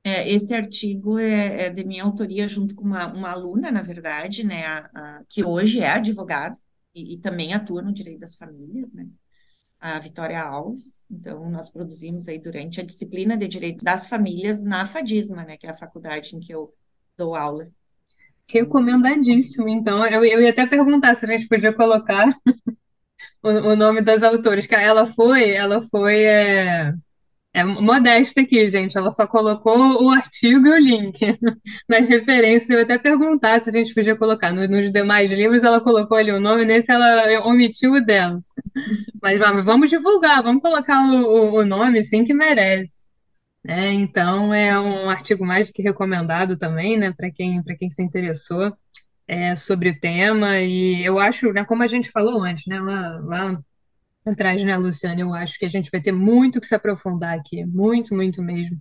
[0.04, 4.44] É, esse artigo é, é de minha autoria junto com uma, uma aluna, na verdade,
[4.44, 6.56] né, a- a- que hoje é advogada
[6.94, 9.08] e, e também atua no direito das famílias, né,
[9.80, 11.06] a Vitória Alves.
[11.10, 15.66] Então, nós produzimos aí durante a disciplina de Direito das Famílias na FADISMA, né, que
[15.66, 16.72] é a faculdade em que eu
[17.18, 17.68] dou aula.
[18.48, 19.68] Recomendadíssimo.
[19.68, 22.28] Então, eu, eu ia até perguntar se a gente podia colocar
[23.42, 26.92] o, o nome das autoras, que ela foi, ela foi é,
[27.54, 28.98] É modesta aqui, gente.
[28.98, 31.20] Ela só colocou o artigo e o link
[31.88, 32.70] nas referências.
[32.70, 34.52] Eu até perguntar se a gente podia colocar.
[34.52, 38.42] Nos, nos demais livros, ela colocou ali o nome, nesse ela omitiu o dela.
[39.22, 43.05] Mas vamos divulgar, vamos colocar o, o, o nome, sim, que merece.
[43.68, 47.90] É, então, é um artigo mais do que recomendado também, né, para quem, para quem
[47.90, 48.76] se interessou
[49.26, 50.60] é, sobre o tema.
[50.60, 53.62] E eu acho, né, como a gente falou antes, né, lá, lá
[54.26, 57.64] atrás, né, Luciana, eu acho que a gente vai ter muito que se aprofundar aqui,
[57.64, 58.78] muito, muito mesmo,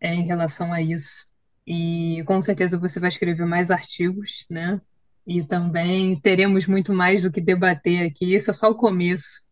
[0.00, 1.26] é, em relação a isso.
[1.66, 4.80] E com certeza você vai escrever mais artigos, né?
[5.26, 8.34] E também teremos muito mais do que debater aqui.
[8.34, 9.42] Isso é só o começo.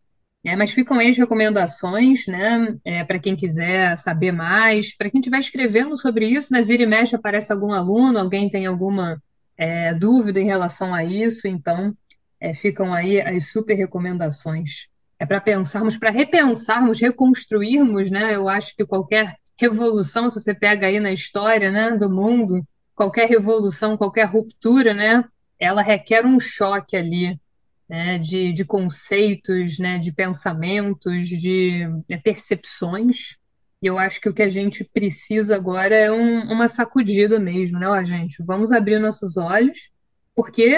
[0.44, 2.76] É, mas ficam aí as recomendações, né?
[2.84, 6.62] É, para quem quiser saber mais, para quem estiver escrevendo sobre isso, né?
[6.62, 9.22] Vira e mexe, aparece algum aluno, alguém tem alguma
[9.56, 11.96] é, dúvida em relação a isso, então
[12.38, 14.88] é, ficam aí as super recomendações
[15.18, 18.34] é para pensarmos, para repensarmos, reconstruirmos, né?
[18.34, 22.62] Eu acho que qualquer revolução, se você pega aí na história, né, do mundo,
[22.94, 25.24] qualquer revolução, qualquer ruptura, né,
[25.58, 27.38] ela requer um choque ali,
[27.88, 33.36] né, de, de conceitos, né, de pensamentos, de, de percepções.
[33.82, 37.78] E eu acho que o que a gente precisa agora é um, uma sacudida mesmo,
[37.78, 38.42] né, ó, gente?
[38.42, 39.90] Vamos abrir nossos olhos,
[40.34, 40.76] porque,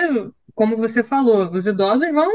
[0.54, 2.30] como você falou, os idosos vão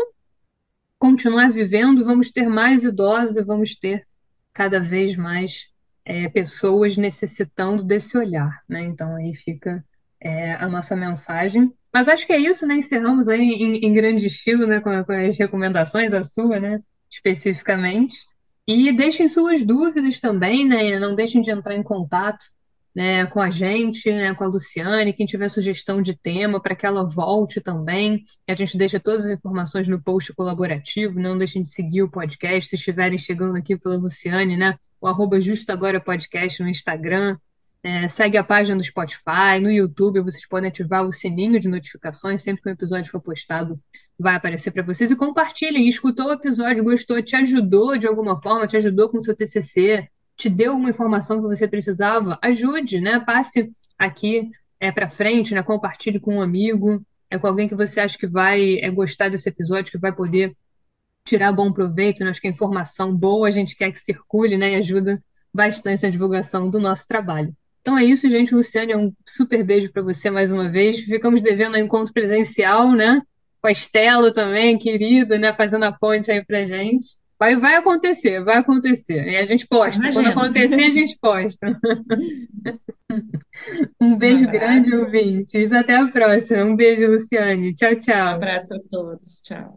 [0.98, 4.06] continuar vivendo, vamos ter mais idosos e vamos ter
[4.54, 5.68] cada vez mais
[6.06, 8.84] é, pessoas necessitando desse olhar, né?
[8.84, 9.84] Então aí fica
[10.20, 11.74] é, a nossa mensagem.
[11.94, 12.76] Mas acho que é isso, né?
[12.76, 14.80] Encerramos aí em, em grande estilo, né?
[14.80, 16.80] Com, com, as recomendações, a sua, né?
[17.10, 18.16] Especificamente.
[18.68, 21.00] E deixem suas dúvidas também, né?
[21.00, 22.46] Não deixem de entrar em contato
[22.94, 26.86] né, com a gente, né, com a Luciane, quem tiver sugestão de tema para que
[26.86, 28.24] ela volte também.
[28.48, 32.70] A gente deixa todas as informações no post colaborativo, não deixem de seguir o podcast,
[32.70, 37.38] se estiverem chegando aqui pela Luciane, né, o arroba Justo Agora Podcast no Instagram,
[37.84, 42.42] é, segue a página do Spotify, no YouTube, vocês podem ativar o sininho de notificações,
[42.42, 43.80] sempre que o episódio for postado
[44.20, 48.68] vai aparecer para vocês, e compartilhem, escutou o episódio, gostou, te ajudou de alguma forma,
[48.68, 53.20] te ajudou com o seu TCC, te deu uma informação que você precisava, ajude, né?
[53.20, 55.64] Passe aqui é, para frente, né?
[55.64, 59.50] Compartilhe com um amigo, é com alguém que você acha que vai é, gostar desse
[59.50, 60.56] episódio, que vai poder
[61.24, 62.24] tirar bom proveito.
[62.24, 62.30] Né?
[62.30, 64.74] Acho que a informação boa a gente quer que circule, né?
[64.74, 65.24] E ajuda
[65.54, 67.56] bastante na divulgação do nosso trabalho.
[67.82, 68.54] Então é isso, gente.
[68.54, 71.00] Luciane, um super beijo para você mais uma vez.
[71.00, 73.22] Ficamos devendo um encontro presencial, né?
[73.62, 75.54] Com a Estela também, querida, né?
[75.54, 77.20] Fazendo a ponte aí pra gente.
[77.40, 79.28] Vai, vai acontecer, vai acontecer.
[79.28, 80.00] E a gente posta.
[80.00, 80.32] Imagina.
[80.32, 81.80] Quando acontecer, a gente posta.
[84.00, 85.72] Um beijo um grande, ouvintes.
[85.72, 86.64] Até a próxima.
[86.64, 87.74] Um beijo, Luciane.
[87.74, 88.16] Tchau, tchau.
[88.16, 89.42] Um abraço a todos.
[89.44, 89.70] Tchau.